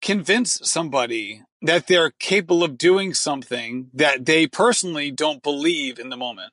[0.00, 6.16] convince somebody that they're capable of doing something that they personally don't believe in the
[6.16, 6.52] moment?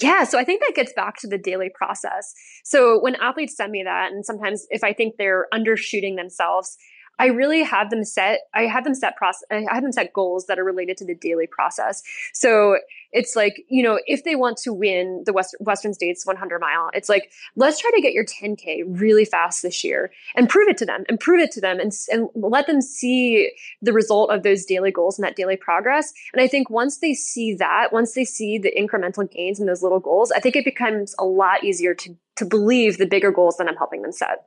[0.00, 2.32] Yeah, so I think that gets back to the daily process.
[2.64, 6.76] So when athletes send me that, and sometimes if I think they're undershooting themselves,
[7.18, 10.46] I really have them set, I have them set process, I have them set goals
[10.46, 12.02] that are related to the daily process.
[12.32, 12.78] So
[13.12, 16.90] it's like, you know, if they want to win the West, Western States 100 mile,
[16.94, 20.78] it's like, let's try to get your 10K really fast this year and prove it
[20.78, 23.52] to them and prove it to them and, and let them see
[23.82, 26.12] the result of those daily goals and that daily progress.
[26.32, 29.82] And I think once they see that, once they see the incremental gains in those
[29.82, 33.58] little goals, I think it becomes a lot easier to, to believe the bigger goals
[33.58, 34.46] that I'm helping them set.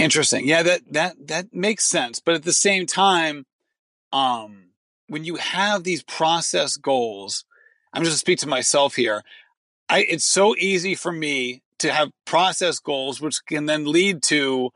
[0.00, 0.46] Interesting.
[0.46, 2.20] Yeah, that that that makes sense.
[2.20, 3.44] But at the same time,
[4.12, 4.70] um,
[5.08, 7.44] when you have these process goals,
[7.92, 9.22] I'm just speak to myself here.
[9.88, 14.70] I it's so easy for me to have process goals, which can then lead to,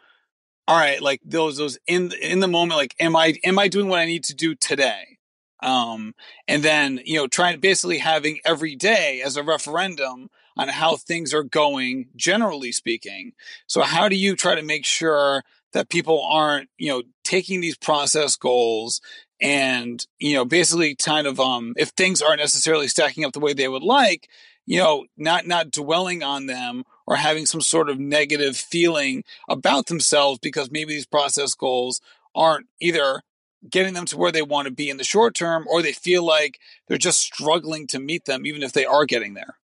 [0.68, 3.88] all right, like those those in in the moment, like am I am I doing
[3.88, 5.18] what I need to do today?
[5.62, 6.14] Um,
[6.46, 11.34] and then you know, trying basically having every day as a referendum on how things
[11.34, 13.32] are going, generally speaking.
[13.66, 15.42] So how do you try to make sure
[15.72, 19.00] that people aren't, you know, taking these process goals
[19.40, 23.52] and, you know, basically kind of, um, if things aren't necessarily stacking up the way
[23.52, 24.28] they would like,
[24.66, 29.86] you know, not, not dwelling on them or having some sort of negative feeling about
[29.86, 32.00] themselves because maybe these process goals
[32.34, 33.22] aren't either
[33.68, 36.24] getting them to where they want to be in the short term or they feel
[36.24, 39.58] like they're just struggling to meet them even if they are getting there.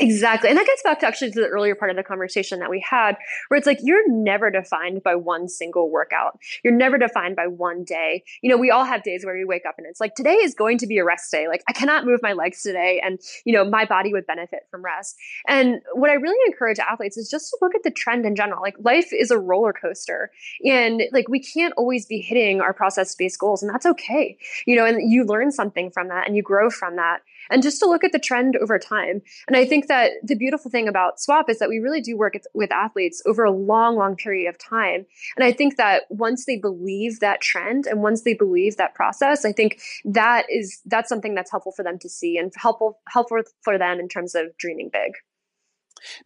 [0.00, 0.48] Exactly.
[0.48, 2.84] And that gets back to actually to the earlier part of the conversation that we
[2.88, 3.16] had,
[3.48, 6.38] where it's like you're never defined by one single workout.
[6.64, 8.24] You're never defined by one day.
[8.42, 10.54] You know, we all have days where we wake up and it's like, today is
[10.54, 11.48] going to be a rest day.
[11.48, 13.00] Like, I cannot move my legs today.
[13.04, 15.16] And, you know, my body would benefit from rest.
[15.46, 18.62] And what I really encourage athletes is just to look at the trend in general.
[18.62, 20.30] Like, life is a roller coaster.
[20.64, 23.62] And like, we can't always be hitting our process based goals.
[23.62, 24.38] And that's okay.
[24.66, 27.80] You know, and you learn something from that and you grow from that and just
[27.80, 29.22] to look at the trend over time.
[29.46, 32.34] And I think that the beautiful thing about SWAP is that we really do work
[32.54, 35.06] with athletes over a long, long period of time.
[35.36, 39.44] And I think that once they believe that trend and once they believe that process,
[39.44, 43.42] I think that is that's something that's helpful for them to see and helpful helpful
[43.62, 45.12] for them in terms of dreaming big.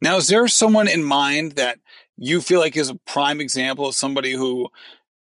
[0.00, 1.78] Now, is there someone in mind that
[2.16, 4.68] you feel like is a prime example of somebody who,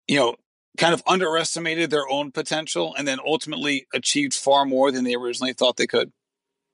[0.07, 0.35] you know,
[0.77, 5.53] kind of underestimated their own potential and then ultimately achieved far more than they originally
[5.53, 6.11] thought they could?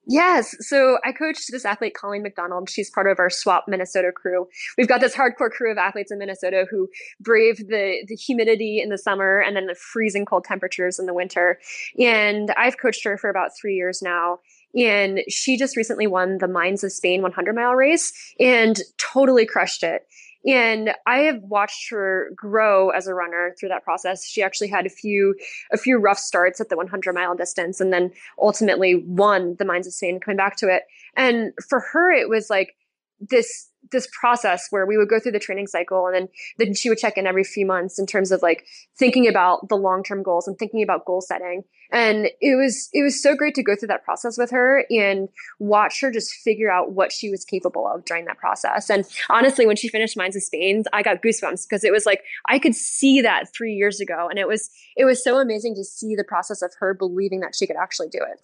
[0.06, 0.54] Yes.
[0.60, 2.68] So I coached this athlete, Colleen McDonald.
[2.68, 4.46] She's part of our SWAP Minnesota crew.
[4.76, 6.88] We've got this hardcore crew of athletes in Minnesota who
[7.20, 11.14] brave the, the humidity in the summer and then the freezing cold temperatures in the
[11.14, 11.58] winter.
[11.98, 14.40] And I've coached her for about three years now.
[14.76, 19.82] And she just recently won the Mines of Spain 100 mile race and totally crushed
[19.82, 20.02] it.
[20.46, 24.26] And I have watched her grow as a runner through that process.
[24.26, 25.34] She actually had a few
[25.72, 29.86] a few rough starts at the 100 mile distance, and then ultimately won the Mines
[29.86, 30.20] of Spain.
[30.20, 30.82] Coming back to it,
[31.16, 32.76] and for her, it was like
[33.20, 36.28] this this process where we would go through the training cycle and then
[36.58, 38.64] then she would check in every few months in terms of like
[38.96, 41.62] thinking about the long-term goals and thinking about goal setting.
[41.92, 45.28] And it was it was so great to go through that process with her and
[45.58, 48.90] watch her just figure out what she was capable of during that process.
[48.90, 52.22] And honestly when she finished Mines of Spain i got goosebumps because it was like
[52.46, 54.28] i could see that three years ago.
[54.28, 57.54] And it was it was so amazing to see the process of her believing that
[57.54, 58.40] she could actually do it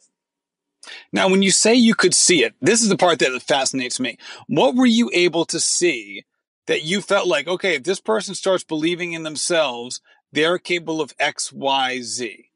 [1.13, 4.19] now, when you say you could see it, this is the part that fascinates me.
[4.47, 6.25] What were you able to see
[6.67, 10.01] that you felt like, okay, if this person starts believing in themselves,
[10.33, 12.50] they're capable of X, Y, Z?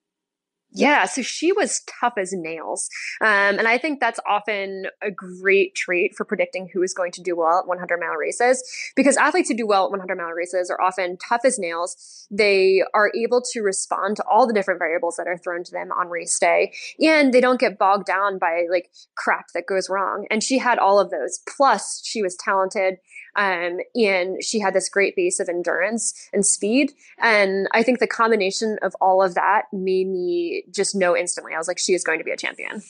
[0.76, 2.88] Yeah, so she was tough as nails.
[3.20, 7.22] Um, and I think that's often a great trait for predicting who is going to
[7.22, 8.62] do well at 100 mile races
[8.96, 12.26] because athletes who do well at 100 mile races are often tough as nails.
[12.28, 15.92] They are able to respond to all the different variables that are thrown to them
[15.92, 20.26] on race day and they don't get bogged down by like crap that goes wrong.
[20.28, 21.38] And she had all of those.
[21.56, 22.96] Plus, she was talented.
[23.36, 26.92] Um, and she had this great base of endurance and speed.
[27.18, 31.54] And I think the combination of all of that made me just know instantly.
[31.54, 32.82] I was like, she is going to be a champion.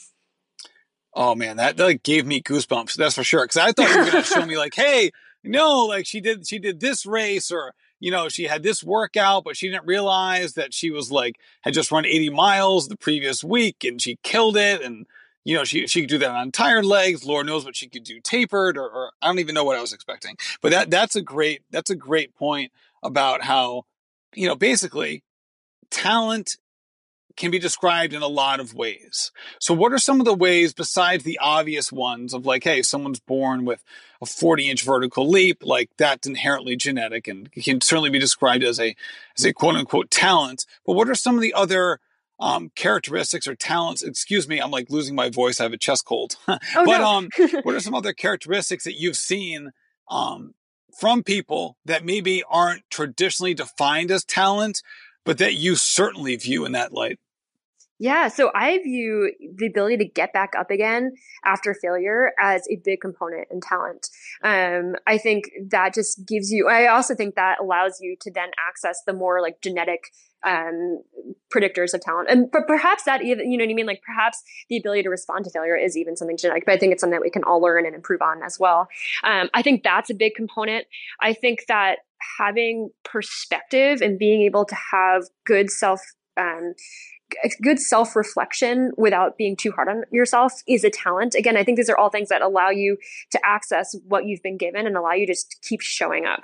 [1.13, 2.95] Oh man, that, that gave me goosebumps.
[2.95, 3.43] That's for sure.
[3.45, 5.11] Because I thought you were going to show me like, hey,
[5.43, 9.43] no, like she did, she did this race, or you know, she had this workout,
[9.43, 13.43] but she didn't realize that she was like had just run 80 miles the previous
[13.43, 15.05] week, and she killed it, and
[15.45, 17.23] you know, she she could do that on tired legs.
[17.23, 19.81] Lord knows what she could do tapered, or, or I don't even know what I
[19.81, 20.35] was expecting.
[20.61, 22.71] But that that's a great that's a great point
[23.03, 23.83] about how
[24.33, 25.23] you know basically
[25.91, 26.57] talent
[27.37, 29.31] can be described in a lot of ways.
[29.59, 33.19] So what are some of the ways besides the obvious ones of like, hey, someone's
[33.19, 33.83] born with
[34.21, 38.79] a 40 inch vertical leap, like that's inherently genetic and can certainly be described as
[38.79, 38.95] a,
[39.37, 40.65] as a quote unquote talent.
[40.85, 41.99] But what are some of the other
[42.39, 44.03] um, characteristics or talents.
[44.03, 45.59] Excuse me, I'm like losing my voice.
[45.59, 46.35] I have a chest cold.
[46.47, 47.29] oh, but um,
[47.63, 49.71] what are some other characteristics that you've seen
[50.09, 50.53] um,
[50.99, 54.81] from people that maybe aren't traditionally defined as talent,
[55.23, 57.19] but that you certainly view in that light?
[57.97, 61.13] Yeah, so I view the ability to get back up again
[61.45, 64.09] after failure as a big component in talent.
[64.43, 68.49] Um, I think that just gives you, I also think that allows you to then
[68.67, 70.11] access the more like genetic
[70.45, 71.01] um,
[71.53, 72.29] predictors of talent.
[72.29, 73.87] And but perhaps that even, you know what I mean?
[73.87, 76.91] Like perhaps the ability to respond to failure is even something genetic, but I think
[76.91, 78.87] it's something that we can all learn and improve on as well.
[79.23, 80.85] Um, I think that's a big component.
[81.21, 81.99] I think that
[82.37, 86.01] having perspective and being able to have good self
[86.37, 86.73] um,
[87.61, 91.35] good self reflection without being too hard on yourself is a talent.
[91.35, 92.97] Again, I think these are all things that allow you
[93.31, 96.43] to access what you've been given and allow you to just keep showing up.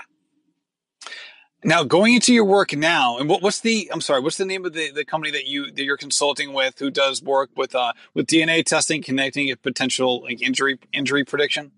[1.63, 3.87] Now, going into your work now, and what, what's the?
[3.93, 6.79] I'm sorry, what's the name of the, the company that you that you're consulting with,
[6.79, 11.71] who does work with uh with DNA testing, connecting a potential like injury injury prediction?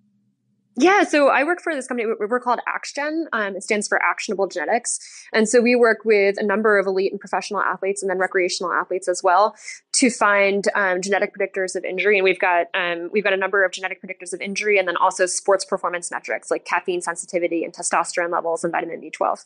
[0.76, 2.12] Yeah, so I work for this company.
[2.20, 3.26] We're called AxGen.
[3.32, 5.00] Um, it stands for Actionable Genetics,
[5.32, 8.74] and so we work with a number of elite and professional athletes, and then recreational
[8.74, 9.56] athletes as well,
[9.94, 12.18] to find um, genetic predictors of injury.
[12.18, 14.98] And we've got um, we've got a number of genetic predictors of injury, and then
[14.98, 19.46] also sports performance metrics like caffeine sensitivity and testosterone levels and vitamin B12.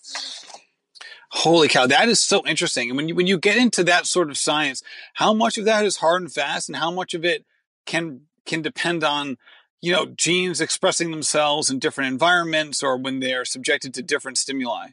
[1.31, 2.89] Holy cow, that is so interesting.
[2.89, 4.81] And when you when you get into that sort of science,
[5.15, 7.45] how much of that is hard and fast, and how much of it
[7.85, 9.37] can can depend on
[9.81, 14.89] you know, genes expressing themselves in different environments or when they're subjected to different stimuli?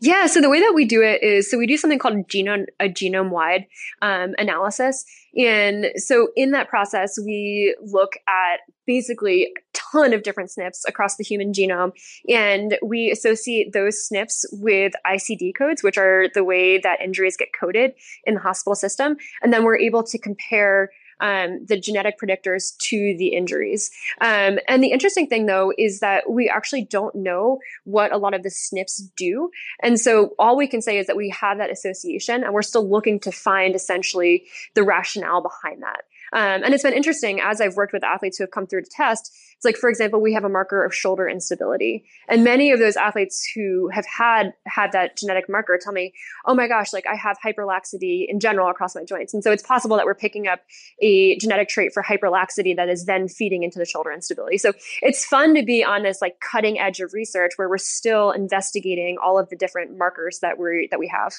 [0.00, 2.66] Yeah, so the way that we do it is so we do something called genome
[2.78, 3.66] a genome wide
[4.02, 5.04] um, analysis,
[5.36, 11.16] and so in that process we look at basically a ton of different SNPs across
[11.16, 11.90] the human genome,
[12.28, 17.48] and we associate those SNPs with ICD codes, which are the way that injuries get
[17.58, 20.90] coded in the hospital system, and then we're able to compare
[21.20, 23.90] um, the genetic predictors to the injuries.
[24.20, 28.34] Um, and the interesting thing, though, is that we actually don't know what a lot
[28.34, 29.50] of the SNPs do.
[29.82, 32.88] And so all we can say is that we have that association, and we're still
[32.88, 34.44] looking to find essentially
[34.74, 36.02] the rationale behind that.
[36.34, 38.90] Um, and it's been interesting as I've worked with athletes who have come through to
[38.90, 39.32] test
[39.64, 42.04] it's like, for example, we have a marker of shoulder instability.
[42.28, 46.12] And many of those athletes who have had had that genetic marker tell me,
[46.44, 49.32] oh my gosh, like I have hyperlaxity in general across my joints.
[49.32, 50.60] And so it's possible that we're picking up
[51.00, 54.58] a genetic trait for hyperlaxity that is then feeding into the shoulder instability.
[54.58, 58.32] So it's fun to be on this like cutting edge of research where we're still
[58.32, 61.32] investigating all of the different markers that we that we have.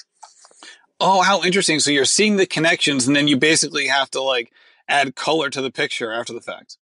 [0.98, 1.78] Oh, how interesting.
[1.78, 4.50] So you're seeing the connections and then you basically have to like
[4.88, 6.78] add color to the picture after the fact.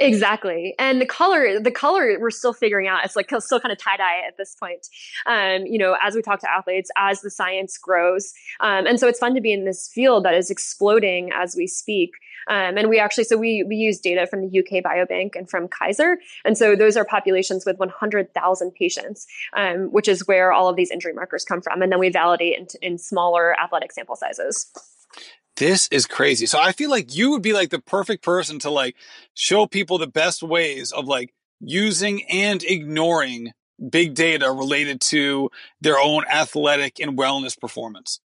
[0.00, 0.74] Exactly.
[0.78, 3.04] And the color, the color we're still figuring out.
[3.04, 4.86] It's like still kind of tie dye at this point.
[5.26, 8.32] Um, you know, as we talk to athletes, as the science grows.
[8.60, 11.66] Um, and so it's fun to be in this field that is exploding as we
[11.66, 12.12] speak.
[12.48, 15.68] Um, and we actually, so we, we use data from the UK Biobank and from
[15.68, 16.18] Kaiser.
[16.46, 20.90] And so those are populations with 100,000 patients, um, which is where all of these
[20.90, 21.82] injury markers come from.
[21.82, 24.72] And then we validate in, in smaller athletic sample sizes
[25.60, 26.46] this is crazy.
[26.46, 28.96] So I feel like you would be like the perfect person to like
[29.34, 33.52] show people the best ways of like using and ignoring
[33.90, 35.50] big data related to
[35.80, 38.20] their own athletic and wellness performance.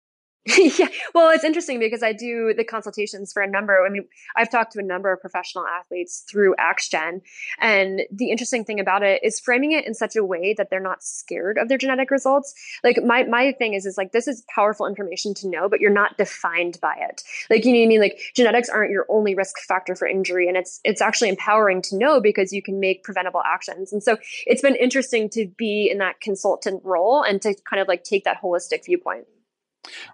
[0.77, 0.89] yeah.
[1.15, 3.83] Well, it's interesting because I do the consultations for a number.
[3.83, 7.21] I mean, I've talked to a number of professional athletes through AxGen.
[7.59, 10.79] And the interesting thing about it is framing it in such a way that they're
[10.79, 12.53] not scared of their genetic results.
[12.83, 15.89] Like my, my thing is, is like, this is powerful information to know, but you're
[15.89, 17.23] not defined by it.
[17.49, 18.01] Like, you know what I mean?
[18.01, 20.47] Like genetics aren't your only risk factor for injury.
[20.47, 23.91] And it's, it's actually empowering to know because you can make preventable actions.
[23.91, 27.87] And so it's been interesting to be in that consultant role and to kind of
[27.87, 29.25] like take that holistic viewpoint.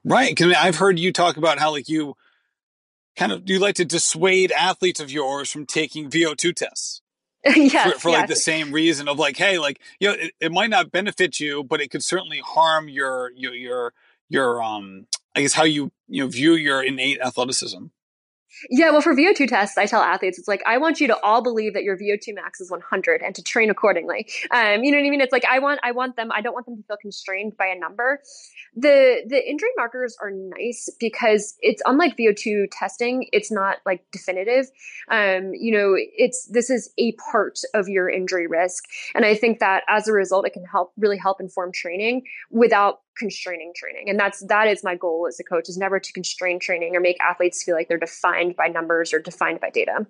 [0.04, 0.36] Right.
[0.36, 2.16] Cause I've heard you talk about how like you
[3.16, 7.02] kind of you like to dissuade athletes of yours from taking VO2 tests.
[7.46, 8.20] yes, for, for yes.
[8.20, 11.40] like the same reason of like, hey, like you know, it, it, might not benefit
[11.40, 13.94] you, but it could certainly harm your your your
[14.30, 17.86] your um I guess how you you know view your innate athleticism.
[18.70, 21.42] Yeah, well, for VO2 tests, I tell athletes, it's like, I want you to all
[21.42, 24.28] believe that your VO2 max is 100 and to train accordingly.
[24.52, 25.22] Um, you know what I mean?
[25.22, 27.68] It's like, I want, I want them, I don't want them to feel constrained by
[27.68, 28.20] a number.
[28.76, 33.28] The, the injury markers are nice because it's unlike VO2 testing.
[33.32, 34.68] It's not like definitive.
[35.10, 38.86] Um, you know, it's, this is a part of your injury risk.
[39.16, 43.00] And I think that as a result, it can help, really help inform training without
[43.18, 44.10] constraining training.
[44.10, 47.00] And that's that is my goal as a coach is never to constrain training or
[47.00, 50.06] make athletes feel like they're defined by numbers or defined by data.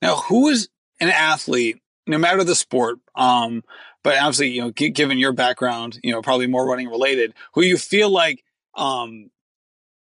[0.00, 0.68] Now who is
[1.00, 3.62] an athlete no matter the sport um
[4.02, 7.62] but obviously you know g- given your background you know probably more running related who
[7.62, 9.30] you feel like um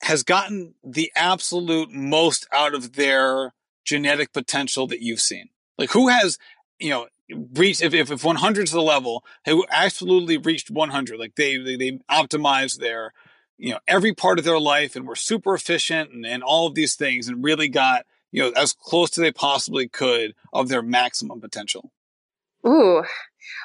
[0.03, 3.53] has gotten the absolute most out of their
[3.85, 5.49] genetic potential that you've seen?
[5.77, 6.37] Like who has
[6.79, 11.35] you know reached if, if, if 100 is the level they absolutely reached 100 like
[11.35, 13.13] they they, they optimized their
[13.57, 16.75] you know every part of their life and were super efficient and, and all of
[16.75, 20.81] these things and really got you know as close to they possibly could of their
[20.81, 21.91] maximum potential.
[22.67, 23.03] Ooh,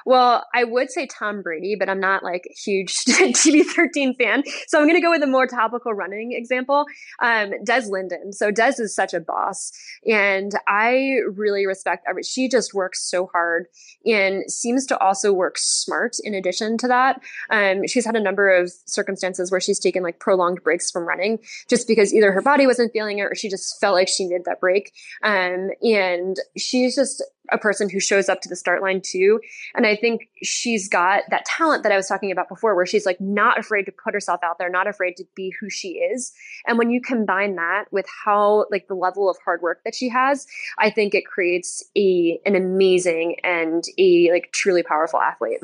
[0.07, 4.43] well, I would say Tom Brady, but I'm not like a huge TB13 fan.
[4.67, 6.87] So I'm going to go with a more topical running example.
[7.21, 8.33] Um, Des Linden.
[8.33, 9.73] So Des is such a boss
[10.07, 12.23] and I really respect her.
[12.23, 13.67] She just works so hard
[14.05, 17.21] and seems to also work smart in addition to that.
[17.51, 21.39] Um, she's had a number of circumstances where she's taken like prolonged breaks from running
[21.69, 24.45] just because either her body wasn't feeling it or she just felt like she needed
[24.45, 24.93] that break.
[25.23, 29.41] Um, and she's just a person who shows up to the start line too
[29.75, 33.07] And I think she's got that talent that I was talking about before, where she's
[33.07, 36.33] like not afraid to put herself out there, not afraid to be who she is.
[36.67, 40.09] And when you combine that with how like the level of hard work that she
[40.09, 40.47] has,
[40.79, 45.61] I think it creates a an amazing and a like truly powerful athlete.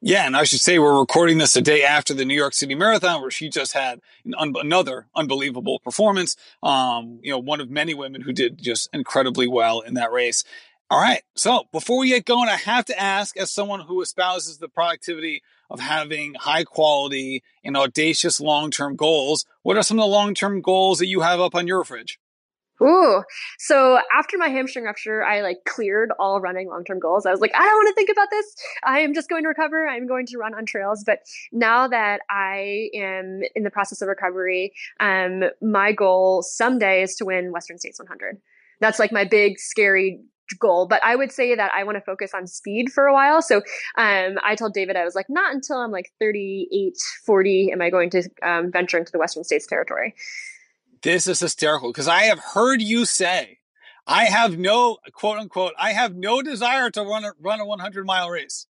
[0.00, 2.76] Yeah, and I should say we're recording this a day after the New York City
[2.76, 6.36] Marathon, where she just had an un- another unbelievable performance.
[6.62, 10.44] Um, you know, one of many women who did just incredibly well in that race.
[10.88, 14.58] All right, so before we get going, I have to ask, as someone who espouses
[14.58, 20.04] the productivity of having high quality and audacious long term goals, what are some of
[20.04, 22.20] the long term goals that you have up on your fridge?
[22.82, 23.22] Ooh.
[23.58, 27.26] So after my hamstring rupture, I like cleared all running long term goals.
[27.26, 28.46] I was like, I don't want to think about this.
[28.84, 29.88] I am just going to recover.
[29.88, 31.02] I'm going to run on trails.
[31.04, 31.20] But
[31.52, 37.24] now that I am in the process of recovery, um, my goal someday is to
[37.24, 38.38] win Western States 100.
[38.80, 40.20] That's like my big, scary
[40.58, 40.86] goal.
[40.86, 43.42] But I would say that I want to focus on speed for a while.
[43.42, 43.56] So
[43.96, 46.94] um, I told David, I was like, not until I'm like 38,
[47.26, 50.14] 40 am I going to um, venture into the Western States territory.
[51.02, 53.58] This is hysterical because I have heard you say,
[54.06, 58.06] I have no quote unquote, I have no desire to run a, run a 100
[58.06, 58.66] mile race.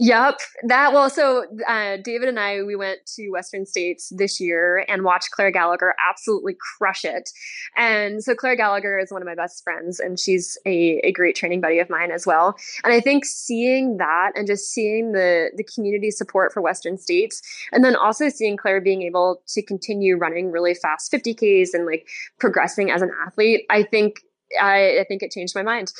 [0.00, 0.38] Yep,
[0.68, 1.10] that well.
[1.10, 5.50] So uh, David and I we went to Western States this year and watched Claire
[5.50, 7.30] Gallagher absolutely crush it.
[7.76, 11.34] And so Claire Gallagher is one of my best friends, and she's a, a great
[11.34, 12.56] training buddy of mine as well.
[12.84, 17.42] And I think seeing that and just seeing the the community support for Western States,
[17.72, 22.06] and then also seeing Claire being able to continue running really fast 50ks and like
[22.38, 24.20] progressing as an athlete, I think
[24.60, 25.92] I, I think it changed my mind.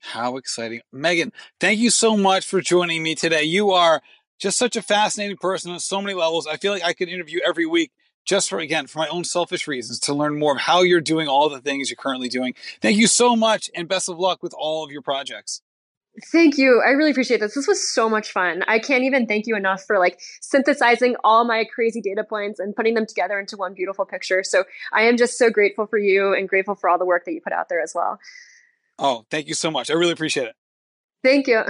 [0.00, 0.80] How exciting.
[0.92, 3.44] Megan, thank you so much for joining me today.
[3.44, 4.02] You are
[4.38, 6.46] just such a fascinating person on so many levels.
[6.46, 7.92] I feel like I could interview every week
[8.24, 11.28] just for, again, for my own selfish reasons to learn more of how you're doing
[11.28, 12.54] all the things you're currently doing.
[12.80, 15.62] Thank you so much and best of luck with all of your projects.
[16.32, 16.82] Thank you.
[16.84, 17.54] I really appreciate this.
[17.54, 18.64] This was so much fun.
[18.66, 22.74] I can't even thank you enough for like synthesizing all my crazy data points and
[22.74, 24.42] putting them together into one beautiful picture.
[24.42, 27.32] So I am just so grateful for you and grateful for all the work that
[27.32, 28.18] you put out there as well.
[29.00, 29.90] Oh, thank you so much.
[29.90, 30.54] I really appreciate it.
[31.24, 31.62] Thank you.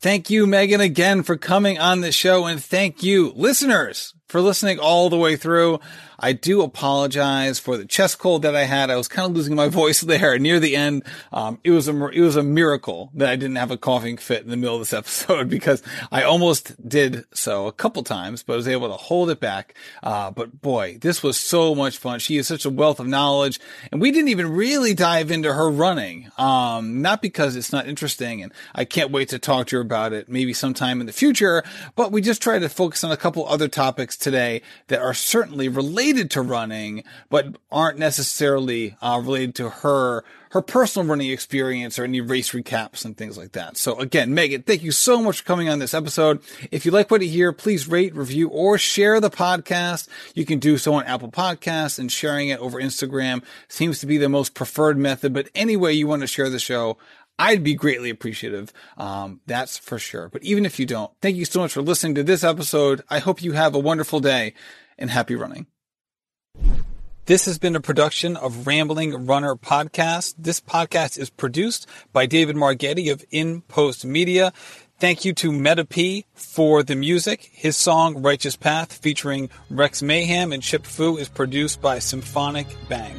[0.00, 2.46] Thank you, Megan, again for coming on the show.
[2.46, 5.80] And thank you, listeners, for listening all the way through.
[6.22, 8.90] I do apologize for the chest cold that I had.
[8.90, 11.02] I was kind of losing my voice there near the end.
[11.32, 14.42] Um, it was a, it was a miracle that I didn't have a coughing fit
[14.42, 18.52] in the middle of this episode because I almost did so a couple times, but
[18.52, 19.74] I was able to hold it back.
[20.02, 22.20] Uh, but boy, this was so much fun.
[22.20, 23.58] She is such a wealth of knowledge
[23.90, 26.30] and we didn't even really dive into her running.
[26.36, 30.12] Um, not because it's not interesting and I can't wait to talk to her about
[30.12, 31.64] it maybe sometime in the future,
[31.96, 35.68] but we just tried to focus on a couple other topics today that are certainly
[35.68, 42.04] related to running, but aren't necessarily uh, related to her her personal running experience or
[42.04, 43.76] any race recaps and things like that.
[43.76, 46.40] So again, Megan, thank you so much for coming on this episode.
[46.72, 50.08] If you like what you hear, please rate, review, or share the podcast.
[50.34, 54.18] You can do so on Apple Podcasts and sharing it over Instagram seems to be
[54.18, 55.32] the most preferred method.
[55.32, 56.98] But any way you want to share the show,
[57.40, 58.70] I'd be greatly appreciative.
[58.98, 60.28] Um, that's for sure.
[60.28, 63.02] But even if you don't, thank you so much for listening to this episode.
[63.08, 64.52] I hope you have a wonderful day
[64.98, 65.66] and happy running.
[67.24, 70.34] This has been a production of Rambling Runner Podcast.
[70.36, 74.52] This podcast is produced by David Margetti of In Post Media.
[74.98, 77.48] Thank you to Meta P for the music.
[77.54, 83.18] His song Righteous Path featuring Rex Mayhem and Chip Fu is produced by Symphonic Bang.